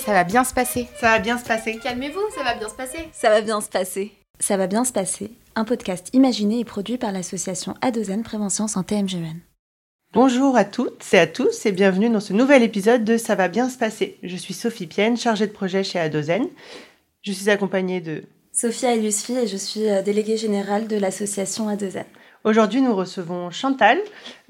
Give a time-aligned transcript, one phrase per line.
[0.00, 0.88] ça va bien se passer.
[1.00, 1.78] Ça va bien se passer.
[1.82, 3.08] Calmez-vous, ça va bien se passer.
[3.12, 4.12] Ça va bien se passer.
[4.38, 5.32] Ça va bien se passer.
[5.54, 9.38] Un podcast imaginé et produit par l'association Adozen Prévention Santé MGN.
[10.12, 13.48] Bonjour à toutes et à tous et bienvenue dans ce nouvel épisode de Ça va
[13.48, 14.18] bien se passer.
[14.22, 16.48] Je suis Sophie Pienne, chargée de projet chez Adozen.
[17.22, 22.04] Je suis accompagnée de Sophia Elusfi et je suis euh, déléguée générale de l'association Adozen.
[22.44, 23.98] Aujourd'hui, nous recevons Chantal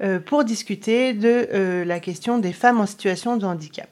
[0.01, 3.89] euh, pour discuter de euh, la question des femmes en situation de handicap.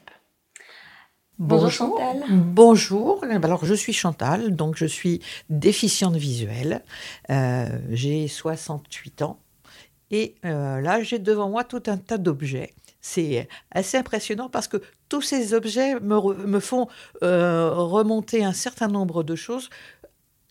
[1.38, 2.24] Bonjour Chantal.
[2.30, 3.22] Bonjour.
[3.42, 6.82] Alors je suis Chantal, donc je suis déficiente visuelle.
[7.30, 9.38] Euh, j'ai 68 ans
[10.10, 12.72] et euh, là j'ai devant moi tout un tas d'objets.
[13.02, 14.78] C'est assez impressionnant parce que
[15.08, 16.88] tous ces objets me, re- me font
[17.22, 19.68] euh, remonter un certain nombre de choses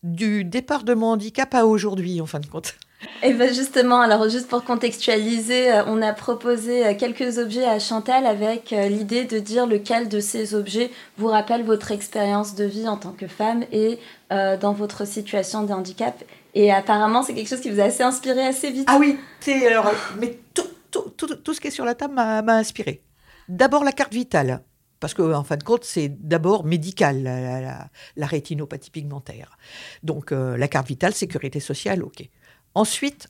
[0.03, 2.75] du départ de mon handicap à aujourd'hui en fin de compte.
[3.23, 7.79] Et bien justement, alors juste pour contextualiser, euh, on a proposé euh, quelques objets à
[7.79, 12.65] Chantal avec euh, l'idée de dire lequel de ces objets vous rappelle votre expérience de
[12.65, 16.21] vie en tant que femme et dans votre situation de handicap.
[16.55, 18.87] Et apparemment, c'est quelque chose qui vous a assez inspiré assez vite.
[18.91, 19.17] Ah oui,
[19.65, 23.01] alors, mais tout, ce qui est sur la table m'a inspiré.
[23.47, 24.61] D'abord la carte vitale,
[24.99, 29.57] parce que en fin de compte, c'est d'abord médical, la, rétinopathie pigmentaire.
[30.03, 32.27] Donc la carte vitale, sécurité sociale, ok.
[32.75, 33.29] Ensuite,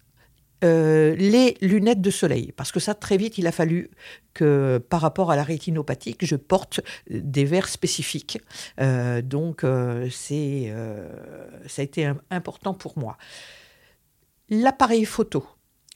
[0.64, 3.92] euh, les lunettes de soleil, parce que ça, très vite, il a fallu
[4.34, 8.40] que, par rapport à la rétinopathie, que je porte des verres spécifiques.
[8.82, 10.74] Euh, donc, euh, c'est,
[11.68, 13.18] ça a été im- important pour moi.
[14.50, 15.46] L'appareil photo.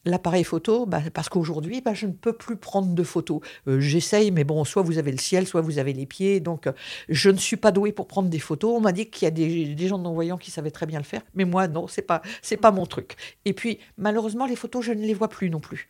[0.05, 3.41] L'appareil photo, bah, parce qu'aujourd'hui, bah, je ne peux plus prendre de photos.
[3.67, 6.39] Euh, J'essaye, mais bon, soit vous avez le ciel, soit vous avez les pieds.
[6.39, 6.71] Donc, euh,
[7.09, 8.73] je ne suis pas douée pour prendre des photos.
[8.77, 11.03] On m'a dit qu'il y a des, des gens non-voyants qui savaient très bien le
[11.05, 12.21] faire, mais moi, non, c'est pas,
[12.61, 13.15] pas mon truc.
[13.43, 15.89] Et puis, malheureusement, les photos, je ne les vois plus non plus.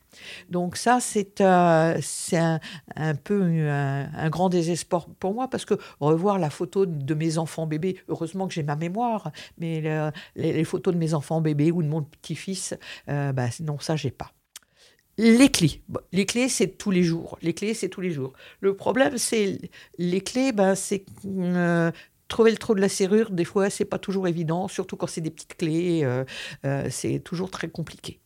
[0.49, 1.99] Donc, ça, c'est euh,
[2.33, 2.59] un,
[2.95, 7.67] un peu un, grand désespoir pour moi, parce que revoir la photo de mes enfants
[7.67, 11.71] bébés, heureusement que j'ai ma mémoire, mais le- les, les photos de mes enfants bébés
[11.71, 12.73] ou de mon petit-fils,
[13.07, 14.31] bah, non, ça, pas.
[15.21, 15.81] Les clés.
[16.13, 17.37] Les clés, c'est tous les jours.
[17.41, 18.31] Les clés, c'est tous les jours.
[18.61, 19.59] Le problème, c'est
[19.97, 21.91] les clés, ben, c'est euh,
[22.29, 23.29] trouver le trou de la serrure.
[23.29, 26.05] Des fois, c'est pas toujours évident, surtout quand c'est des petites clés.
[26.05, 26.23] euh,
[26.65, 28.21] euh, c'est toujours très compliqué.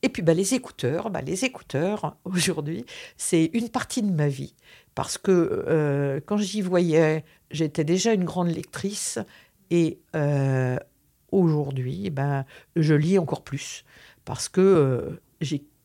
[0.00, 1.10] Et puis, ben, les écouteurs.
[1.10, 2.86] Ben, les écouteurs, aujourd'hui,
[3.18, 4.54] c'est une partie de ma vie.
[4.94, 9.18] Parce que quand j'y voyais, j'étais déjà une grande lectrice.
[9.70, 10.00] Et
[11.30, 12.44] aujourd'hui, ben,
[12.76, 13.84] je lis encore plus.
[14.24, 15.10] Parce que euh,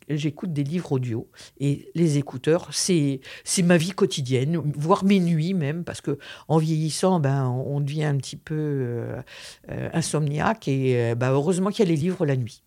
[0.10, 1.28] j'écoute des livres audio.
[1.60, 3.20] Et les écouteurs, c'est
[3.64, 6.18] ma vie quotidienne, voire mes nuits même, parce que
[6.48, 9.22] en vieillissant, ben, on devient un petit peu euh,
[9.70, 10.68] euh, insomniaque.
[10.68, 12.64] Et euh, ben, heureusement qu'il y a les livres la nuit.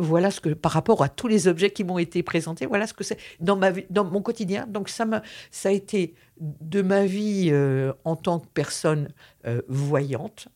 [0.00, 2.94] Voilà ce que, par rapport à tous les objets qui m'ont été présentés, voilà ce
[2.94, 3.58] que c'est dans,
[3.90, 4.66] dans mon quotidien.
[4.68, 7.52] Donc, ça, m'a- ça a été de ma vie
[8.04, 9.08] en tant que personne
[9.66, 10.48] voyante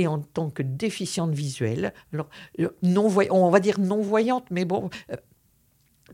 [0.00, 1.92] et en tant que déficiente visuelle.
[2.12, 2.28] Alors,
[2.60, 5.16] euh, non on va dire non-voyante, mais bon, euh,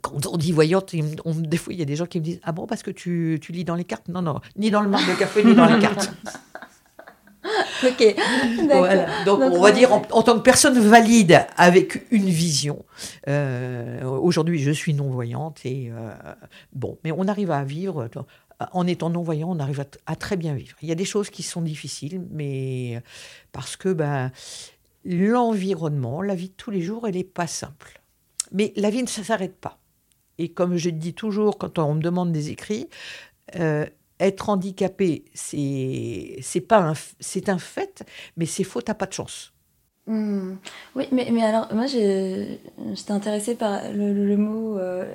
[0.01, 2.41] quand on dit voyante, on- des fois, il y a des gens qui me disent
[2.43, 4.09] Ah bon, parce que tu, tu lis dans les cartes?
[4.09, 6.13] Non, non, ni dans le marc de café, ni dans les cartes.
[7.87, 8.15] Ok.
[8.71, 9.07] Voilà.
[9.27, 12.83] Donc, Donc, on va dire en, en tant que personne valide avec une vision.
[13.29, 16.11] euh, Aujourd'hui, je suis non-voyante et euh,
[16.73, 18.09] bon, mais on arrive à vivre.
[18.73, 20.77] En étant non-voyant, on arrive à, très bien vivre.
[20.81, 23.03] Il y a des choses qui sont difficiles, mais
[23.53, 24.31] parce que ben,
[25.05, 28.01] l'environnement, la vie de tous les jours, elle n'est pas simple.
[28.53, 29.79] Mais la vie ne s'arrête pas.
[30.39, 32.89] Et comme je dis toujours quand on me demande des écrits,
[33.57, 33.87] euh,
[34.21, 38.05] être handicapé, c'est pas un, c'est un fait,
[38.37, 39.53] mais c'est faux, t'as pas de chance.
[40.07, 40.57] Hmm.
[40.95, 45.13] Oui, mais, mais alors, moi, j'étais intéressée par le, mot euh,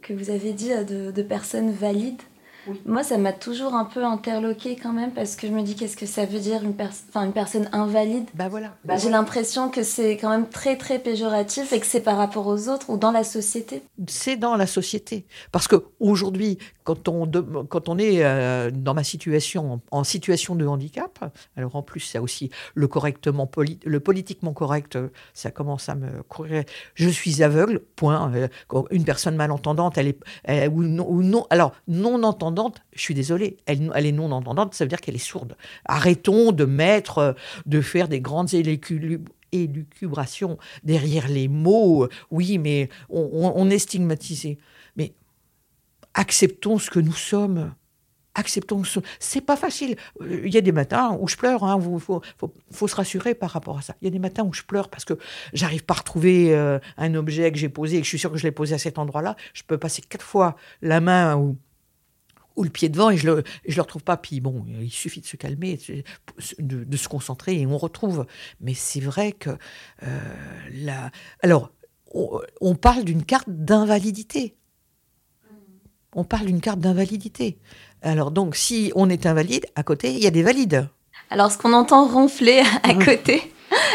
[0.00, 2.22] que vous avez dit euh, de personnes valides.
[2.68, 2.80] Oui.
[2.86, 5.96] Moi, ça m'a toujours un peu interloquée quand même, parce que je me dis, qu'est-ce
[5.96, 8.26] que ça veut dire une, pers- enfin, une personne invalide?
[8.34, 8.74] Ben voilà.
[8.98, 12.68] J'ai l'impression que c'est quand même très, très péjoratif et que c'est par rapport aux
[12.68, 13.82] autres ou dans la société.
[14.08, 15.26] c'est dans la société.
[15.50, 17.28] Parce que aujourd'hui, quand on,
[17.68, 22.22] quand on est euh, dans ma situation, en, situation de handicap, alors en plus, ça
[22.22, 24.98] aussi, le correctement poli- le politiquement correct,
[25.34, 26.64] ça commence à me courir.
[26.94, 28.32] Je suis aveugle, point.
[28.34, 28.48] Euh,
[28.90, 32.51] une personne malentendante, elle est, elle- ou, non, ou non, alors non entendante,
[32.92, 35.56] je suis désolée, elle, est non entendante, ça veut dire qu'elle est sourde.
[35.84, 37.32] Arrêtons de mettre, euh,
[37.66, 42.08] de faire des grandes éluculu- élucubrations derrière les mots.
[42.30, 44.58] Oui, mais on, est stigmatisé.
[44.96, 45.14] Mais
[46.14, 47.74] acceptons ce que nous sommes.
[48.34, 49.00] Acceptons ce...
[49.20, 49.96] C'est pas facile.
[50.22, 51.60] Euh, Il y a des matins où je pleure.
[51.78, 52.22] Il faut,
[52.70, 53.94] faut, se rassurer par rapport à ça.
[54.00, 55.14] Il y a des matins où je pleure parce que
[55.52, 58.32] j'arrive pas à retrouver euh, un objet que j'ai posé et que je suis sûre
[58.32, 59.36] que je l'ai posé à cet endroit-là.
[59.52, 61.58] Je peux passer quatre fois la main ou,
[62.56, 64.16] ou le pied devant et je le, je le retrouve pas.
[64.16, 65.78] Puis bon, il suffit de se calmer,
[66.58, 68.26] de, de se concentrer et on retrouve.
[68.60, 69.50] Mais c'est vrai que
[70.02, 70.20] euh,
[70.72, 71.10] la...
[71.42, 71.70] alors
[72.12, 74.56] on, on parle d'une carte d'invalidité.
[76.14, 77.58] On parle d'une carte d'invalidité.
[78.02, 80.88] Alors donc, si on est invalide, à côté, il y a des valides.
[81.32, 83.52] Alors, ce qu'on entend ronfler à côté,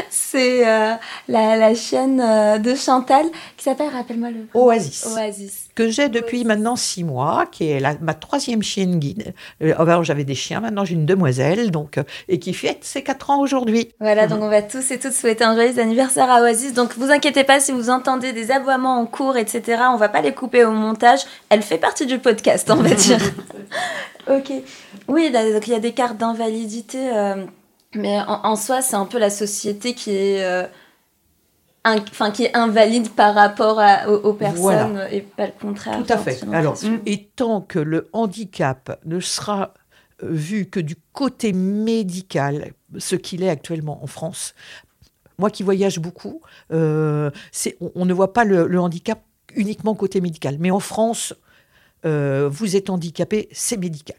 [0.10, 0.94] c'est euh,
[1.28, 3.26] la, la, chaîne euh, de Chantal
[3.56, 5.06] qui s'appelle, rappelle-moi le Oasis.
[5.06, 5.70] Oasis.
[5.76, 9.34] Que j'ai depuis maintenant six mois, qui est la, ma troisième chienne guide.
[9.62, 13.30] Euh, avant, j'avais des chiens, maintenant j'ai une demoiselle, donc, et qui fête ses quatre
[13.30, 13.90] ans aujourd'hui.
[14.00, 16.74] Voilà, donc on va tous et toutes souhaiter un joyeux anniversaire à Oasis.
[16.74, 19.84] Donc vous inquiétez pas si vous entendez des aboiements en cours, etc.
[19.92, 21.22] On va pas les couper au montage.
[21.50, 23.20] Elle fait partie du podcast, on va dire.
[24.30, 24.52] ok.
[25.08, 27.10] Oui, donc il y a des cartes d'invalidité.
[27.14, 27.46] Euh,
[27.96, 30.66] mais en, en soi, c'est un peu la société qui est, euh,
[32.34, 35.12] qui est invalide par rapport à, aux, aux, personnes voilà.
[35.12, 36.04] et pas le contraire.
[36.04, 36.44] Tout à fait.
[36.52, 39.74] Alors, et tant que le handicap ne sera
[40.22, 44.54] vu que du côté médical, ce qu'il est actuellement en France,
[45.38, 46.42] moi qui voyage beaucoup,
[46.74, 47.30] euh,
[47.80, 49.22] on, on, ne voit pas le, le, handicap
[49.56, 50.58] uniquement côté médical.
[50.60, 51.34] Mais en France,
[52.06, 54.18] euh, vous êtes handicapé, c'est médical.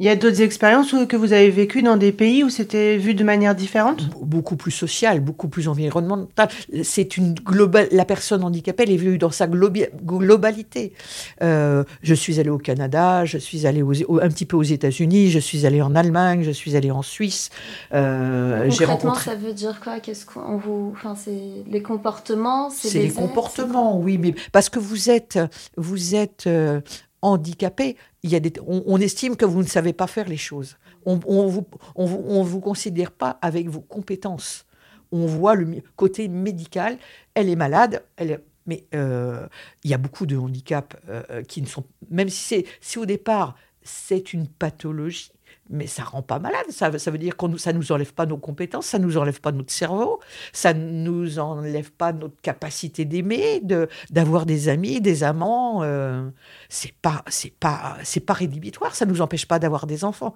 [0.00, 3.14] Il y a d'autres expériences que vous avez vécues dans des pays où c'était vu
[3.14, 4.10] de manière différente?
[4.22, 6.48] Beaucoup plus sociale, beaucoup plus environnementale.
[6.82, 7.86] C'est une globale.
[7.92, 9.84] La personne handicapée, elle est vue dans sa globi...
[10.02, 10.94] globalité.
[11.42, 14.20] Euh, je suis allée au Canada, je suis allée aux...
[14.20, 17.50] un petit peu aux États-Unis, je suis allée en Allemagne, je suis allée en Suisse.
[17.92, 19.30] Euh, Concrètement, rencontré...
[19.30, 20.00] ça veut dire quoi?
[20.00, 24.80] Qu'est-ce qu'on vous, enfin, c'est les comportements, c'est les, les comportements, oui, mais parce que
[24.80, 25.38] vous êtes,
[25.76, 26.48] vous êtes.
[26.48, 26.80] Euh,
[27.24, 30.78] handicapé, il y a des, on, estime que vous ne savez pas faire les choses.
[31.04, 34.64] On ne vous, on, on vous considère pas avec vos compétences.
[35.12, 36.96] On voit le côté médical.
[37.34, 39.46] Elle est malade, elle mais euh,
[39.82, 41.84] il y a beaucoup de handicaps euh, qui ne sont...
[42.10, 45.30] Même si, c'est, si au départ, c'est une pathologie,
[45.70, 46.66] mais ça rend pas malade.
[46.70, 49.72] Ça, veut dire que ça nous enlève pas nos compétences, ça nous enlève pas notre
[49.72, 50.20] cerveau,
[50.52, 55.82] ça nous enlève pas notre capacité d'aimer, de d'avoir des amis, des amants.
[55.82, 56.28] Euh,
[56.68, 58.94] c'est pas c'est pas c'est pas rédhibitoire.
[58.94, 60.34] Ça nous empêche pas d'avoir des enfants.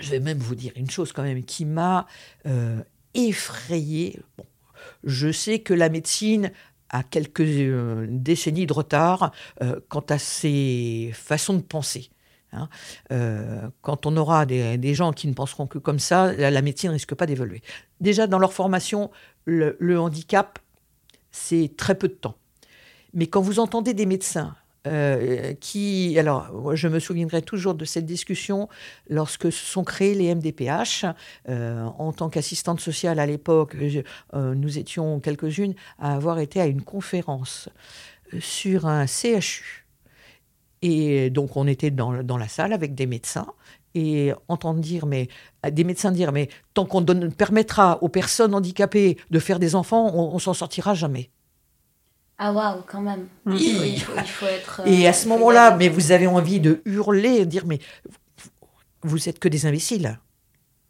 [0.00, 2.06] Je vais même vous dire une chose quand même qui m'a
[2.46, 2.82] euh,
[3.14, 4.20] effrayée.
[5.04, 6.50] Je sais que la médecine
[6.92, 9.32] a quelques euh, décennies de retard
[9.62, 12.10] euh, quant à ses façons de penser.
[12.52, 12.68] Hein.
[13.10, 16.94] Euh, quand on aura des, gens qui ne penseront que comme ça, la, médecine ne
[16.94, 17.62] risque pas d'évoluer.
[18.00, 19.10] Déjà, dans leur formation,
[19.44, 20.58] le, handicap,
[21.30, 22.36] c'est très peu de temps.
[23.14, 24.54] Mais quand vous entendez des médecins
[24.86, 28.68] euh, qui, alors, je me souviendrai toujours de cette discussion
[29.08, 31.06] lorsque se sont créés les MDPH.
[31.48, 33.76] Euh, en tant qu'assistante sociale à l'époque,
[34.32, 37.68] nous étions quelques-unes à avoir été à une conférence
[38.40, 39.81] sur un CHU
[40.82, 43.46] et donc, on était dans, dans la salle avec des médecins
[43.94, 45.28] et entendre dire, mais
[45.70, 50.10] des médecins dire, mais tant qu'on donne, permettra aux personnes handicapées de faire des enfants,
[50.14, 51.30] on, on s'en sortira jamais.
[52.38, 53.28] Ah waouh, quand même.
[53.44, 53.56] Mmh.
[53.56, 54.80] Il, faut, il, faut, il, faut, être.
[54.80, 57.78] Euh, et à ce moment-là, mais vous avez envie de hurler, dire, mais
[59.02, 60.18] vous êtes que des imbéciles.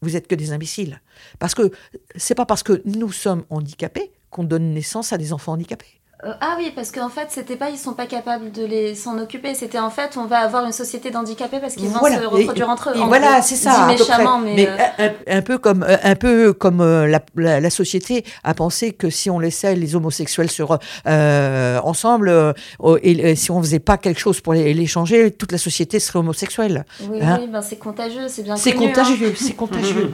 [0.01, 1.01] Vous êtes que des imbéciles.
[1.39, 1.71] Parce que
[2.17, 6.01] c'est pas parce que nous sommes handicapés qu'on donne naissance à des enfants handicapés.
[6.25, 9.19] Euh, ah oui, parce qu'en fait, c'était pas ils sont pas capables de les s'en
[9.19, 9.55] occuper.
[9.55, 12.17] C'était en fait, on va avoir une société d'handicapés parce qu'ils voilà.
[12.17, 12.97] vont se reproduire et, entre eux.
[12.97, 13.87] Et voilà, c'est ça.
[13.89, 15.09] méchamment, mais, mais euh...
[15.27, 19.11] un, un, peu comme un peu comme euh, la, la, la, société a pensé que
[19.11, 22.55] si on laissait les homosexuels sur euh, ensemble
[23.03, 25.99] et, et, si on faisait pas quelque chose pour les, les changer, toute la société
[25.99, 26.85] serait homosexuelle.
[27.09, 28.57] Oui, hein oui, ben c'est contagieux, c'est bien.
[28.57, 29.37] C'est contagieux, hein.
[29.37, 30.13] c'est contagieux.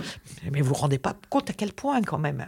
[0.50, 2.46] mais vous vous rendez pas compte à quel point quand même.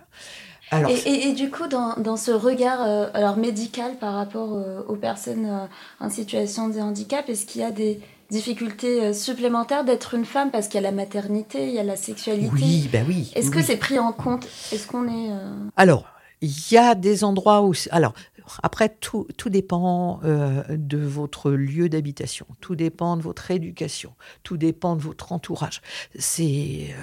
[0.71, 4.55] Alors, et, et, et, du coup, dans, dans ce regard euh, alors médical par rapport
[4.55, 8.01] euh, aux personnes euh, en situation de handicap, est-ce qu'il y a des
[8.31, 10.53] difficultés supplémentaires d'être une femme?
[10.53, 12.51] Parce qu'il y a la maternité, il y a la sexualité.
[12.53, 13.33] Oui, ben oui.
[13.35, 13.57] Est-ce oui.
[13.57, 14.47] que c'est pris en compte?
[14.71, 15.31] Est-ce qu'on est...
[15.77, 16.05] Alors,
[16.41, 17.73] il y a des endroits où...
[17.91, 18.15] Alors,
[18.63, 24.57] après, tout, tout dépend euh, de votre lieu d'habitation, tout dépend de votre éducation, tout
[24.57, 25.81] dépend de votre entourage.
[26.19, 26.95] C'est,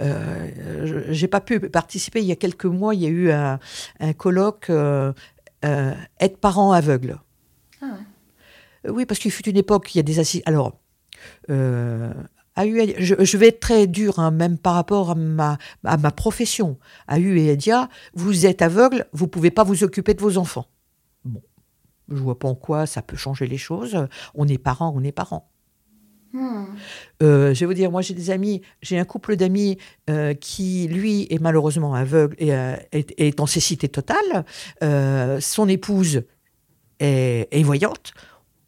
[0.00, 2.20] euh, euh, j'ai pas pu participer.
[2.20, 3.58] Il y a quelques mois, il y a eu un,
[4.00, 5.12] un colloque euh,
[5.62, 7.18] être parent aveugle.
[7.80, 8.90] Ah ouais.
[8.90, 10.42] Oui, parce qu'il fut une époque, il y a des assises.
[10.46, 10.78] Alors.
[12.58, 15.96] A eu, je, je, vais être très dur, hein, même par rapport à ma, à
[15.96, 16.76] ma profession.
[17.06, 20.38] À U et Edia, vous êtes aveugle, vous ne pouvez pas vous occuper de vos
[20.38, 20.66] enfants.
[22.10, 24.06] Je vois pas en quoi ça peut changer les choses.
[24.34, 25.50] On est parents, on est parents.
[26.32, 26.66] Hmm.
[27.22, 29.78] Euh, je vais vous dire, moi j'ai des amis, j'ai un couple d'amis
[30.10, 34.44] euh, qui, lui, est malheureusement aveugle et euh, est, est, en cécité totale.
[35.40, 36.22] Son épouse
[37.00, 38.12] est, est, voyante.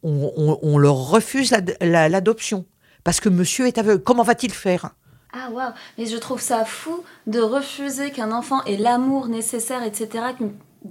[0.01, 2.65] on, leur refuse l'adoption.
[3.03, 4.01] parce que monsieur est aveugle.
[4.03, 4.95] Comment va-t-il faire?
[5.33, 10.25] Ah waouh, mais je trouve ça fou de refuser qu'un enfant ait l'amour nécessaire, etc.,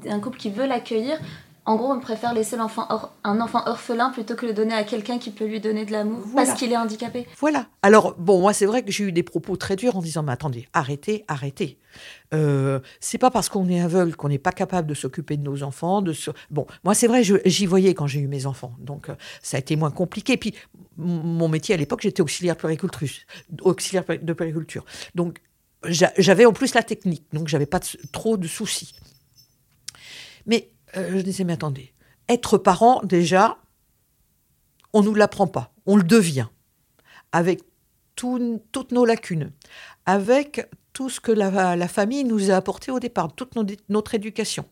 [0.02, 1.19] qu'un couple qui veut l'accueillir,
[1.67, 2.88] en gros, on préfère laisser l'enfant
[3.23, 6.25] un enfant orphelin plutôt que le donner à quelqu'un qui peut lui donner de l'amour
[6.35, 7.26] parce qu'il est handicapé.
[7.38, 7.67] Voilà.
[7.83, 10.33] Alors, bon, moi, c'est vrai que j'ai eu des propos très durs en disant Mais
[10.33, 11.79] attendez, arrêtez, arrêtez.
[12.33, 15.62] Euh, c'est pas parce qu'on est aveugle qu'on n'est pas capable de s'occuper de nos
[15.62, 16.00] enfants.
[16.00, 16.14] De
[16.50, 18.75] Bon, moi, c'est vrai, j'y voyais quand j'ai eu mes enfants.
[18.79, 20.38] Donc, euh, ça a été moins compliqué.
[20.38, 20.55] Puis,
[20.97, 22.57] mon métier à l'époque, j'étais auxiliaire,
[23.62, 24.85] auxiliaire de périculture.
[25.14, 25.40] Donc,
[25.85, 27.25] j'avais en plus la technique.
[27.33, 27.81] Donc, j'avais pas
[28.12, 28.95] trop de soucis.
[30.47, 31.93] Mais euh, je disais, mais attendez,
[32.29, 33.59] être parent, déjà,
[34.93, 36.49] on ne nous l'apprend pas, on le devient,
[37.33, 37.61] avec
[38.17, 39.51] toutes nos lacunes,
[40.05, 43.55] avec tout ce que la, famille nous a apporté au départ, toute
[43.89, 44.67] notre éducation.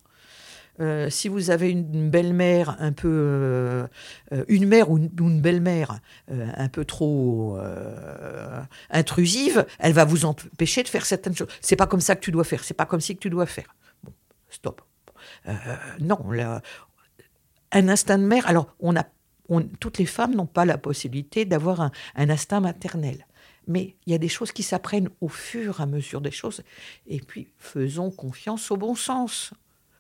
[0.81, 3.87] Euh, si vous avez une, belle-mère un peu, euh,
[4.49, 5.99] une mère ou une, belle-mère
[6.29, 7.59] un peu trop
[8.91, 11.49] intrusive, elle va vous empêcher de faire certaines choses.
[11.63, 12.63] C'est pas comme ça que tu dois faire.
[12.63, 13.75] C'est pas comme si que tu dois faire.
[15.49, 15.53] Euh,
[16.01, 16.19] non,
[17.73, 18.47] un instinct de mère.
[18.47, 19.05] Alors, on a,
[19.81, 23.27] toutes les femmes n'ont pas la possibilité d'avoir un, instinct maternel.
[23.67, 26.63] Mais il y a des choses qui s'apprennent au fur et à mesure des choses.
[27.07, 29.53] Et puis, faisons confiance au bon sens.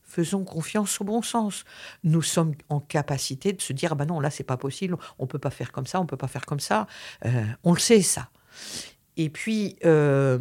[0.04, 1.64] Faisons confiance au bon sens.
[2.02, 5.26] Nous sommes en capacité de se dire, ah ben non, là, c'est pas possible, on
[5.26, 6.86] peut pas faire comme ça, on peut pas faire comme ça.
[7.26, 8.30] Euh, on le sait, ça.
[9.18, 10.38] Et puis, euh,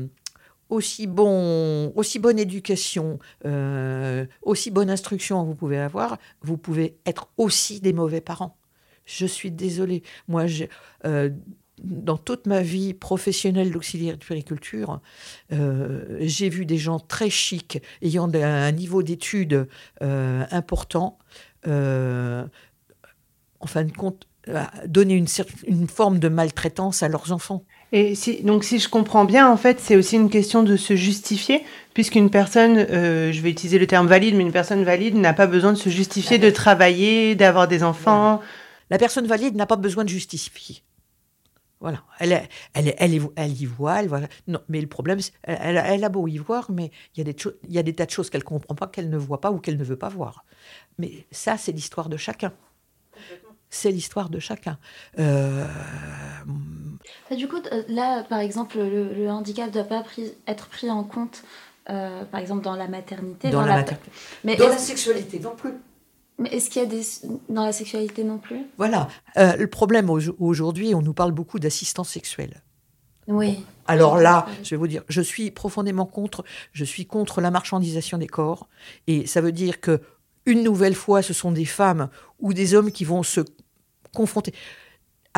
[0.70, 7.30] aussi, bon, aussi bonne éducation, euh, aussi bonne instruction vous pouvez avoir, vous pouvez être
[7.38, 8.58] aussi des mauvais parents.
[9.06, 10.04] Je suis désolée.
[10.28, 10.46] Moi,
[11.06, 11.30] euh,
[11.82, 15.00] dans toute ma vie professionnelle d'auxiliaire de périculture,
[15.54, 19.68] euh, j'ai vu des gens très chics, ayant un niveau d'études
[20.02, 21.18] important,
[21.66, 22.50] en
[23.66, 24.28] fin de compte,
[24.86, 25.24] donner
[25.66, 27.64] une forme de maltraitance à leurs enfants.
[27.92, 30.96] Et si, donc, si je comprends bien, en fait, c'est aussi une question de se
[30.96, 31.64] justifier,
[31.94, 35.48] puisqu'une personne, euh, je vais utiliser le terme valide, mais une personne valide n'a pas
[35.48, 38.42] besoin de se justifier, de travailler, d'avoir des enfants.
[38.90, 40.84] La personne valide n'a pas besoin de justifier.
[41.80, 42.32] Voilà, elle,
[42.74, 44.22] elle, elle, elle, y voit, elle voit.
[44.48, 47.36] Non, mais le problème, elle, elle, a beau y voir, mais il y a des,
[47.70, 49.52] il y a des tas de choses qu'elle ne comprend pas, qu'elle ne voit pas
[49.52, 50.44] ou qu'elle ne veut pas voir.
[50.98, 52.52] Mais ça, c'est l'histoire de chacun
[53.70, 54.78] c'est l'histoire de chacun.
[55.20, 55.66] Euh,
[57.36, 60.04] du coup, euh, là, par exemple, le, handicap ne doit pas
[60.48, 61.44] être pris en compte,
[61.90, 63.50] euh, par exemple, dans la maternité.
[63.50, 64.12] Dans, la, maternité.
[64.44, 65.74] Mais dans la sexualité non plus.
[66.40, 67.02] Mais est-ce qu'il y a des...
[67.50, 68.62] dans la sexualité non plus?
[68.78, 69.08] Voilà.
[69.36, 72.62] le problème aujourd'hui, on nous parle beaucoup d'assistance sexuelle.
[73.28, 73.66] Oui.
[73.88, 78.18] Alors là, je vais vous dire, je suis profondément contre, je suis contre la marchandisation
[78.18, 78.70] des corps.
[79.08, 80.02] Et ça veut dire que
[80.46, 82.10] une nouvelle fois, ce sont des femmes
[82.40, 83.42] ou des hommes qui vont se
[84.16, 84.54] confronter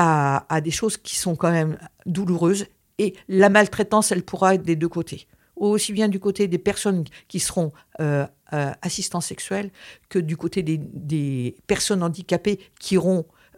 [0.01, 2.67] à, des choses qui sont quand même douloureuses.
[2.99, 5.27] Et la maltraitance, elle pourra être des deux côtés.
[5.57, 9.71] Aussi bien du côté des personnes qui seront euh, euh, assistants sexuels
[10.07, 12.97] que du côté des, personnes handicapées qui,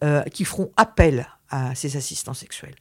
[0.04, 2.76] euh, qui feront appel à ces assistants sexuels.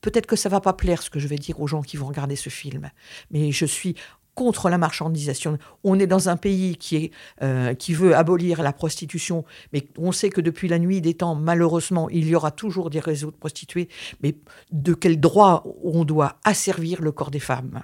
[0.00, 2.06] Peut-être que ça va pas plaire ce que je vais dire aux gens qui vont
[2.06, 2.90] regarder ce film,
[3.30, 3.96] mais je suis
[4.34, 5.58] contre la marchandisation.
[5.82, 6.76] On est dans un pays
[7.42, 11.34] euh, qui veut abolir la prostitution, mais on sait que depuis la nuit des temps,
[11.34, 13.88] malheureusement, il y aura toujours des réseaux de prostituées.
[14.22, 14.36] Mais
[14.72, 17.82] de quel droit on doit asservir le corps des femmes?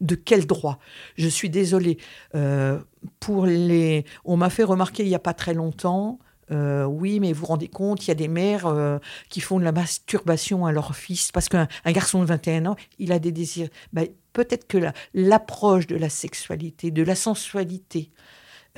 [0.00, 0.78] De quel droit?
[1.16, 1.98] Je suis désolée.
[2.34, 2.78] Euh,
[3.20, 6.18] pour les, on m'a fait remarquer il n'y a pas très longtemps
[6.50, 9.64] euh, oui, mais vous rendez compte, il y a des mères euh, qui font de
[9.64, 13.68] la masturbation à leur fils parce qu'un garçon de 21 ans, il a des désirs.
[13.92, 14.78] Ben, peut-être que
[15.14, 18.10] l'approche de la sexualité, de la sensualité,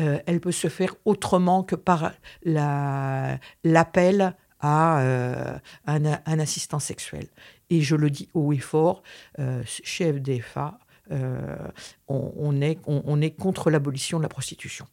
[0.00, 2.12] euh, elle peut se faire autrement que par
[2.44, 4.98] l'appel à
[5.86, 7.28] un, assistant sexuel.
[7.70, 9.02] Et je le dis haut et fort,
[9.38, 9.62] on,
[12.60, 14.86] est, on est contre l'abolition de la prostitution.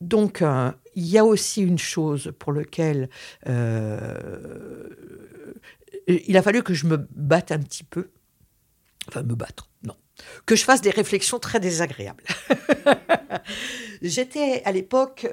[0.00, 3.08] Donc, euh, il y a aussi une chose pour laquelle
[3.48, 4.88] euh,
[6.06, 8.10] il a fallu que je me batte un petit peu.
[9.08, 9.96] Enfin, me battre, non.
[10.44, 12.24] Que je fasse des réflexions très désagréables.
[14.02, 15.26] J'étais à l'époque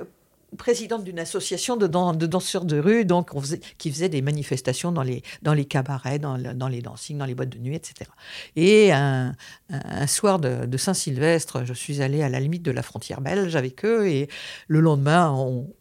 [0.58, 3.32] présidente d'une association de, danseurs de rue, donc
[3.78, 7.76] qui faisait des manifestations dans les, cabarets, dans, les dancings, dans les boîtes de nuit,
[7.76, 8.10] etc.
[8.56, 9.36] Et un,
[10.08, 14.08] soir de, Saint-Sylvestre, je suis allée à la limite de la frontière belge avec eux,
[14.08, 14.30] et
[14.68, 15.32] le lendemain,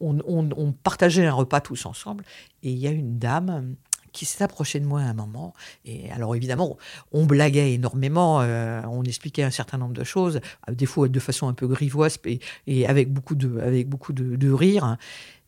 [0.00, 2.24] on, partageait un repas tous ensemble,
[2.62, 3.74] et il y a une dame
[4.12, 5.54] qui s'est approché de moi à un moment.
[5.84, 6.76] Et alors évidemment,
[7.12, 10.40] on blaguait énormément, euh, on expliquait un certain nombre de choses,
[10.70, 12.18] des fois de façon un peu grivoise
[12.66, 14.96] et, avec beaucoup de, avec beaucoup de, rire.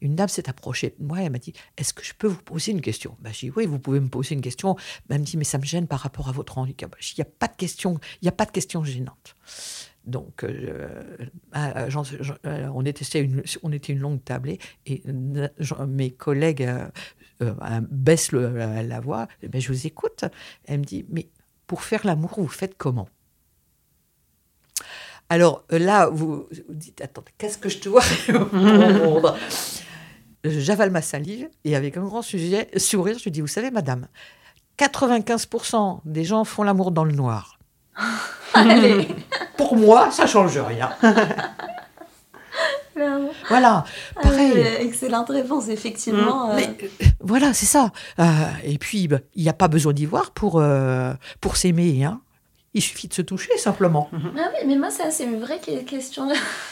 [0.01, 2.73] Une dame s'est approchée de moi, elle m'a dit Est-ce que je peux vous poser
[2.73, 3.17] une question?
[3.21, 4.77] Ben, J'ai dit Oui, vous pouvez me poser une question.
[5.09, 6.95] Elle me dit Mais ça me gêne par rapport à votre handicap.
[7.01, 9.35] Il n'y a pas de question, il n'y a pas de question gênante.
[10.07, 10.89] Donc, euh,
[11.57, 15.03] euh, on, était une, on était une longue tablée et
[15.89, 16.69] mes collègues
[17.43, 17.53] euh,
[17.91, 19.29] baissent la, voix.
[19.43, 20.25] Eh ben, je vous écoute.
[20.67, 21.29] Elle me dit Mais
[21.67, 23.09] pour faire l'amour, vous faites comment?
[25.31, 29.37] Alors là, vous, vous dites, attends, qu'est-ce que je dois répondre?
[30.45, 34.09] J'avale ma salive et avec un grand sujet, sourire, je dis, vous savez, madame,
[34.79, 37.59] 95% des gens font l'amour dans le noir.
[38.55, 39.09] Allez.
[39.57, 40.91] Pour moi, ça change rien.
[43.49, 43.85] voilà,
[44.17, 44.29] ah,
[44.81, 46.49] excellente réponse, effectivement.
[46.49, 46.59] Mm.
[46.59, 46.61] Euh.
[46.61, 47.91] Euh, voilà, c'est ça.
[48.19, 48.25] Euh,
[48.65, 50.63] et puis, bah, il n'y a pas besoin d'y voir pour,
[51.41, 52.05] pour s'aimer.
[52.05, 52.21] Hein.
[52.75, 54.11] Il suffit de se toucher, simplement.
[54.13, 56.29] Ah oui, mais moi, ça, c'est une vraie question.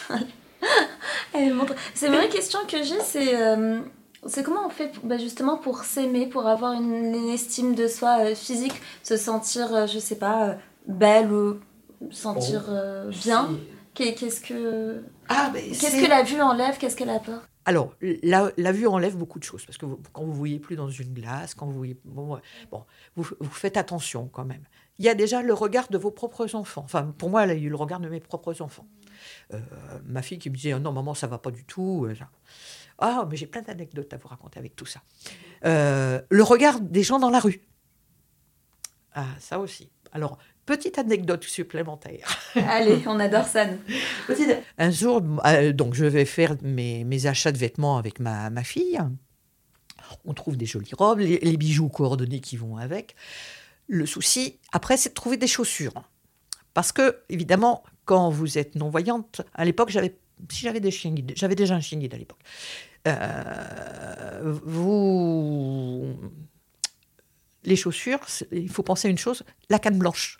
[1.32, 3.36] c'est une vraie question que j'ai, c'est...
[4.24, 8.36] C'est comment on fait bah, justement pour s'aimer, pour avoir une, une, estime de soi
[8.36, 11.58] physique, se sentir, je sais pas, belle ou
[12.10, 13.48] sentir oh, euh, bien?
[13.94, 19.16] Qu'est-ce que ah, qu'est-ce que la vue enlève Qu'est-ce qu'elle apporte alors, la, vue enlève
[19.16, 21.96] beaucoup de choses, parce que quand vous voyez plus dans une glace, quand vous voyez...
[22.04, 22.40] Bon,
[23.14, 24.64] vous, faites attention quand même.
[24.98, 26.82] Il y a déjà le regard de vos propres enfants.
[26.84, 28.86] Enfin, pour moi, il y a eu le regard de mes propres enfants.
[29.54, 29.60] Euh,
[30.04, 32.06] ma fille qui me disait, non, maman, ça va pas du tout.
[32.06, 32.14] Euh,
[32.98, 35.00] ah, mais j'ai plein d'anecdotes à vous raconter avec tout ça.
[35.62, 37.62] le regard des gens dans la rue.
[39.14, 39.90] Ah, ça aussi.
[40.12, 42.26] Alors, Petite anecdote supplémentaire.
[42.54, 43.66] Allez, on adore ça.
[44.78, 48.62] Un jour, euh, donc je vais faire mes, mes achats de vêtements avec ma, ma,
[48.62, 49.00] fille.
[50.24, 53.16] On trouve des jolies robes, les, bijoux coordonnés qui vont avec.
[53.88, 56.04] Le souci, après, c'est de trouver des chaussures.
[56.74, 60.16] Parce que, évidemment, quand vous êtes non-voyante, à l'époque, j'avais,
[60.48, 62.40] si j'avais des chiens guides, j'avais déjà un chien guide à l'époque.
[63.08, 66.16] Euh, vous,
[67.64, 68.20] les chaussures,
[68.52, 70.38] il faut penser à une chose, la canne blanche.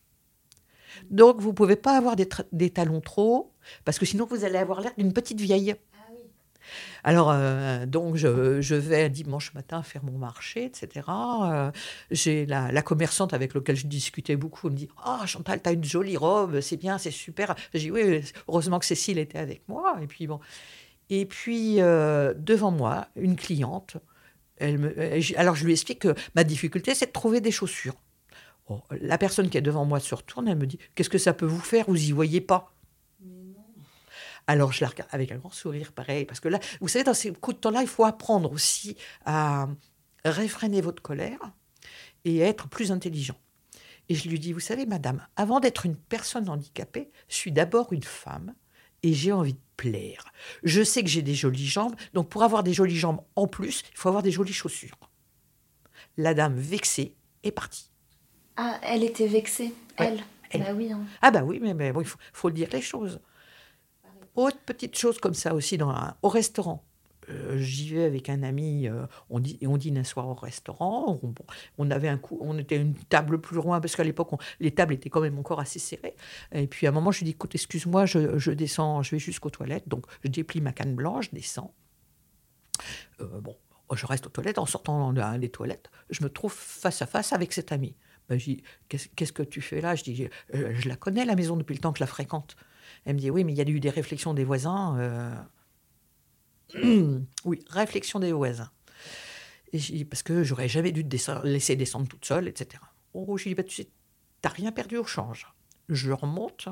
[1.10, 3.52] Donc, vous ne pouvez pas avoir des, talons trop hauts,
[3.84, 5.74] parce que sinon, vous allez avoir l'air d'une petite vieille.
[5.94, 5.98] Ah
[7.04, 11.06] Alors, euh, donc, je, vais dimanche matin faire mon marché, etc.
[11.08, 11.70] Euh,
[12.10, 14.68] j'ai la, commerçante avec laquelle je discutais beaucoup.
[14.68, 17.54] Elle me dit Ah, oh, Chantal, tu as une jolie robe, c'est bien, c'est super.
[17.74, 19.98] Je dis Oui, heureusement que Cécile était avec moi.
[20.02, 20.40] Et puis, bon.
[21.10, 23.96] Et puis, euh, devant moi, une cliente.
[24.56, 24.94] Elle me,
[25.36, 27.96] alors, je lui explique que ma difficulté, c'est de trouver des chaussures
[28.90, 31.46] la personne qui est devant moi se retourne, elle me dit Qu'est-ce que ça peut
[31.46, 31.84] vous faire?
[31.88, 32.72] Vous y voyez pas
[34.48, 37.14] alors je la regarde avec un grand sourire, pareil, parce que là, vous savez, dans
[37.14, 39.68] ces coups de temps-là, il faut apprendre aussi à
[40.24, 41.38] réfréner votre colère
[42.24, 43.36] et être plus intelligent.
[44.08, 47.92] Et je lui dis, vous savez, madame, avant d'être une personne handicapée, je suis d'abord
[47.92, 48.54] une femme
[49.02, 50.32] et j'ai envie de plaire.
[50.64, 53.84] Je sais que j'ai des jolies jambes, donc pour avoir des jolies jambes en plus,
[53.92, 54.98] il faut avoir des jolies chaussures.
[56.16, 57.91] La dame vexée est partie.
[58.56, 60.22] Ah, elle était vexée, elle.
[60.54, 60.92] Bah oui.
[60.92, 61.00] Hein.
[61.22, 63.20] Ah bah oui, mais, mais bon, il faut, faut, dire les choses.
[64.34, 66.84] Autre petite chose comme ça aussi dans au restaurant.
[67.30, 71.20] Euh, j'y vais avec un ami, euh, on, dit, on dîne un soir au restaurant.
[71.22, 71.34] On,
[71.78, 74.94] on, avait un coup, on était une table plus loin parce qu'à l'époque, les tables
[74.94, 76.16] étaient quand même encore assez serrées.
[76.52, 79.18] Et puis à un moment, je lui dis écoute, excuse-moi, je, je, descends, je vais
[79.18, 79.88] jusqu'aux toilettes.
[79.88, 81.72] Donc je déplie ma canne blanche, je descends.
[83.20, 83.56] Euh, bon,
[83.92, 84.58] je reste aux toilettes.
[84.58, 87.94] En sortant des toilettes, je me trouve face à face avec cet ami.
[88.36, 89.94] Dis, qu'est-ce que tu fais là?
[89.94, 92.56] Je dis, euh, je la connais, la maison, depuis le temps que je la fréquente.
[93.04, 94.98] Elle me dit, oui, mais il y a eu des réflexions des voisins.
[94.98, 95.34] Euh.
[97.44, 98.70] oui, réflexion des voisins.
[99.72, 102.82] Et je dis, parce que j'aurais jamais dû te laisser descendre toute seule, etc.
[103.14, 103.88] Oh, je dis, bah, tu sais,
[104.40, 105.46] t'as rien perdu au change.
[105.88, 106.68] Je remonte,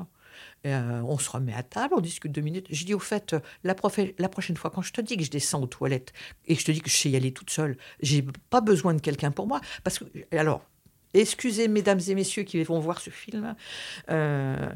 [0.65, 2.67] euh, on se remet à table, on discute deux minutes.
[2.69, 3.75] Je dis, au fait, la,
[4.17, 6.13] la, prochaine fois, quand je te dis que je descends aux toilettes
[6.45, 8.93] et que je te dis que je sais y aller toute seule, j'ai pas besoin
[8.93, 9.61] de quelqu'un pour moi.
[9.83, 10.65] Parce que, alors,
[11.13, 13.55] excusez mesdames et messieurs qui vont voir ce film,
[14.09, 14.69] euh,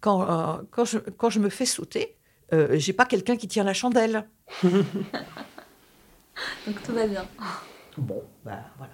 [0.00, 2.16] quand, euh, quand, je, quand, je, me fais sauter,
[2.52, 4.28] euh, j'ai pas quelqu'un qui tient la chandelle.
[4.62, 4.84] Donc
[6.84, 7.26] tout va bien.
[7.96, 8.92] Bon, ben voilà.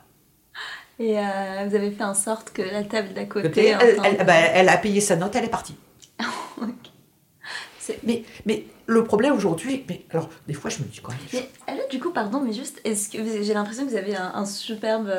[0.98, 3.74] Et euh, vous avez fait en sorte que la table d'à côté.
[3.80, 5.76] Elle, bah, elle, a payé sa note, elle est partie.
[8.02, 11.82] Mais, mais le problème aujourd'hui, mais alors des fois je me dis quoi Mais elle,
[11.90, 15.12] du coup, pardon, mais juste, est-ce que j'ai l'impression que vous avez un, superbe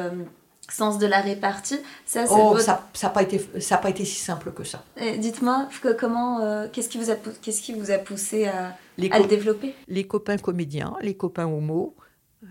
[0.70, 1.78] sens de la répartie.
[2.06, 4.84] Ça, oh, ça n'a pas, été, ça pas été si simple que ça.
[5.18, 5.68] Dites-moi,
[6.00, 8.76] comment, euh, qu'est-ce qui, vous a, qu'est-ce qui vous a poussé à,
[9.12, 9.76] à le développer?
[9.88, 11.96] Les copains comédiens, les copains homo,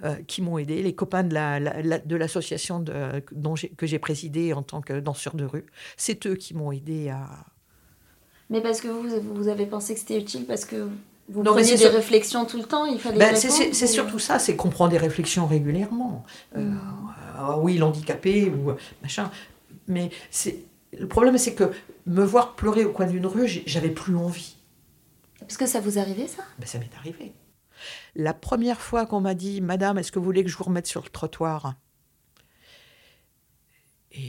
[0.05, 3.69] euh, qui m'ont aidé, les copains de la, la- la- de l'association de- dont j'ai-
[3.69, 5.67] que j'ai présidée en tant que danseur de rue.
[5.97, 7.29] C'est eux qui m'ont aidé à.
[8.51, 10.89] Mais parce que vous, vous avez pensé que c'était utile parce que
[11.29, 14.39] vous Non, preniez des réflexions tout le temps, il fallait Ben, c'est- ou- surtout ça,
[14.39, 16.25] c'est qu'on prend des réflexions régulièrement.
[16.57, 17.09] Euh, Mm.
[17.37, 19.31] ah oui, l'handicapé ou euh, machin.
[19.89, 20.59] Mais c'est
[20.99, 21.73] le problème, c'est que
[22.07, 24.57] me voir pleurer au coin d'une rue, j'avais plus envie.
[25.41, 26.43] Parce que ça vous arrivait ça?
[26.59, 27.33] Ben, ça m'est arrivé.
[28.15, 30.87] La première fois qu'on m'a dit, Madame, est-ce que vous voulez que je vous remette
[30.87, 31.75] sur le trottoir?
[34.13, 34.29] Et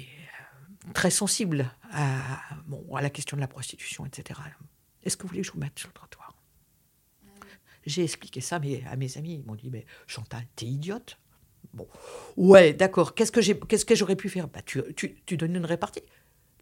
[0.87, 4.39] euh, très sensible à, bon, à la question de la prostitution, etc.
[5.03, 6.24] Est-ce que vous voulez que je vous mette sur le trottoir?
[7.85, 9.35] J'ai expliqué ça mais, à mes amis.
[9.35, 11.17] Ils m'ont dit, mais Chantal, t'es idiote
[11.73, 11.87] Bon,
[12.37, 13.15] ouais, d'accord.
[13.15, 14.47] Qu'est-ce que j'ai, qu'est-ce que j'aurais pu faire?
[14.47, 14.81] Bah, tu,
[15.35, 16.03] donnes une répartie.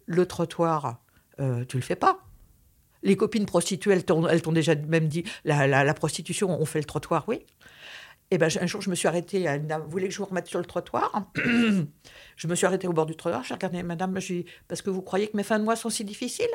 [0.06, 1.00] Le trottoir,
[1.40, 2.20] euh, tu le fais pas.
[3.02, 7.44] Les copines prostituées, elles t'ont, déjà même dit la, prostitution, on fait le trottoir, oui.
[8.30, 9.42] Et ben un jour, je me suis arrêtée.
[9.42, 11.30] Elle voulait que je vous remette sur le trottoir?
[11.36, 13.44] je me suis arrêtée au bord du trottoir.
[13.44, 15.90] J'ai regardé Madame, j'ai dit, parce que vous croyez que mes fins de mois sont
[15.90, 16.46] si difficiles?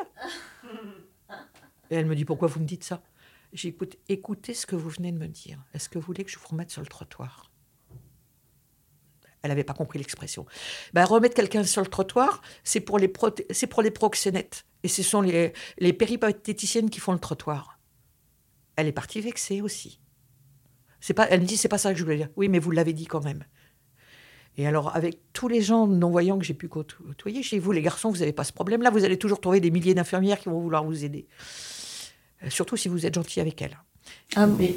[1.92, 3.02] Et elle me dit pourquoi vous me dites ça?
[3.52, 5.64] J'ai écouté, écoutez ce que vous venez de me dire.
[5.74, 7.52] Est-ce que vous voulez que je vous remette sur le trottoir?
[9.42, 10.46] Elle n'avait pas compris l'expression.
[10.94, 13.12] Ben, remettre quelqu'un sur le trottoir, c'est pour les
[13.52, 14.66] c'est proxénètes.
[14.84, 17.80] Et ce sont les, les péripatéticiennes qui font le trottoir.
[18.76, 20.00] Elle est partie vexée aussi.
[21.00, 22.30] C'est pas, elle me dit, c'est pas ça que je voulais dire.
[22.36, 23.46] Oui, mais vous l'avez dit quand même.
[24.58, 28.10] Et alors, avec tous les gens non-voyants que j'ai pu côtoyer, chez vous, les garçons,
[28.10, 28.90] vous n'avez pas ce problème-là.
[28.90, 31.28] Vous allez toujours trouver des milliers d'infirmières qui vont vouloir vous aider.
[32.44, 33.78] Euh, Surtout si vous êtes gentil avec elles.
[34.36, 34.76] Ah, Mais-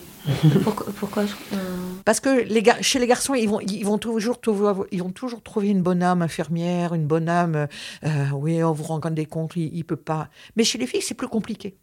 [0.99, 1.57] pourquoi, euh,
[2.05, 5.11] Parce que les gar- chez les garçons, ils vont, ils vont toujours trouver, ils vont
[5.11, 7.67] toujours trouver une bonne âme infirmière, une bonne âme.
[8.05, 10.29] euh, oui, on vous rend compte des comptes, il, il peut pas.
[10.57, 11.77] Mais chez les filles, c'est plus compliqué.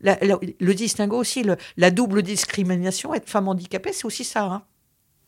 [0.00, 4.44] La- la- le distinguo aussi, le- la double discrimination, être femme handicapée, c'est aussi ça.
[4.44, 4.62] hein.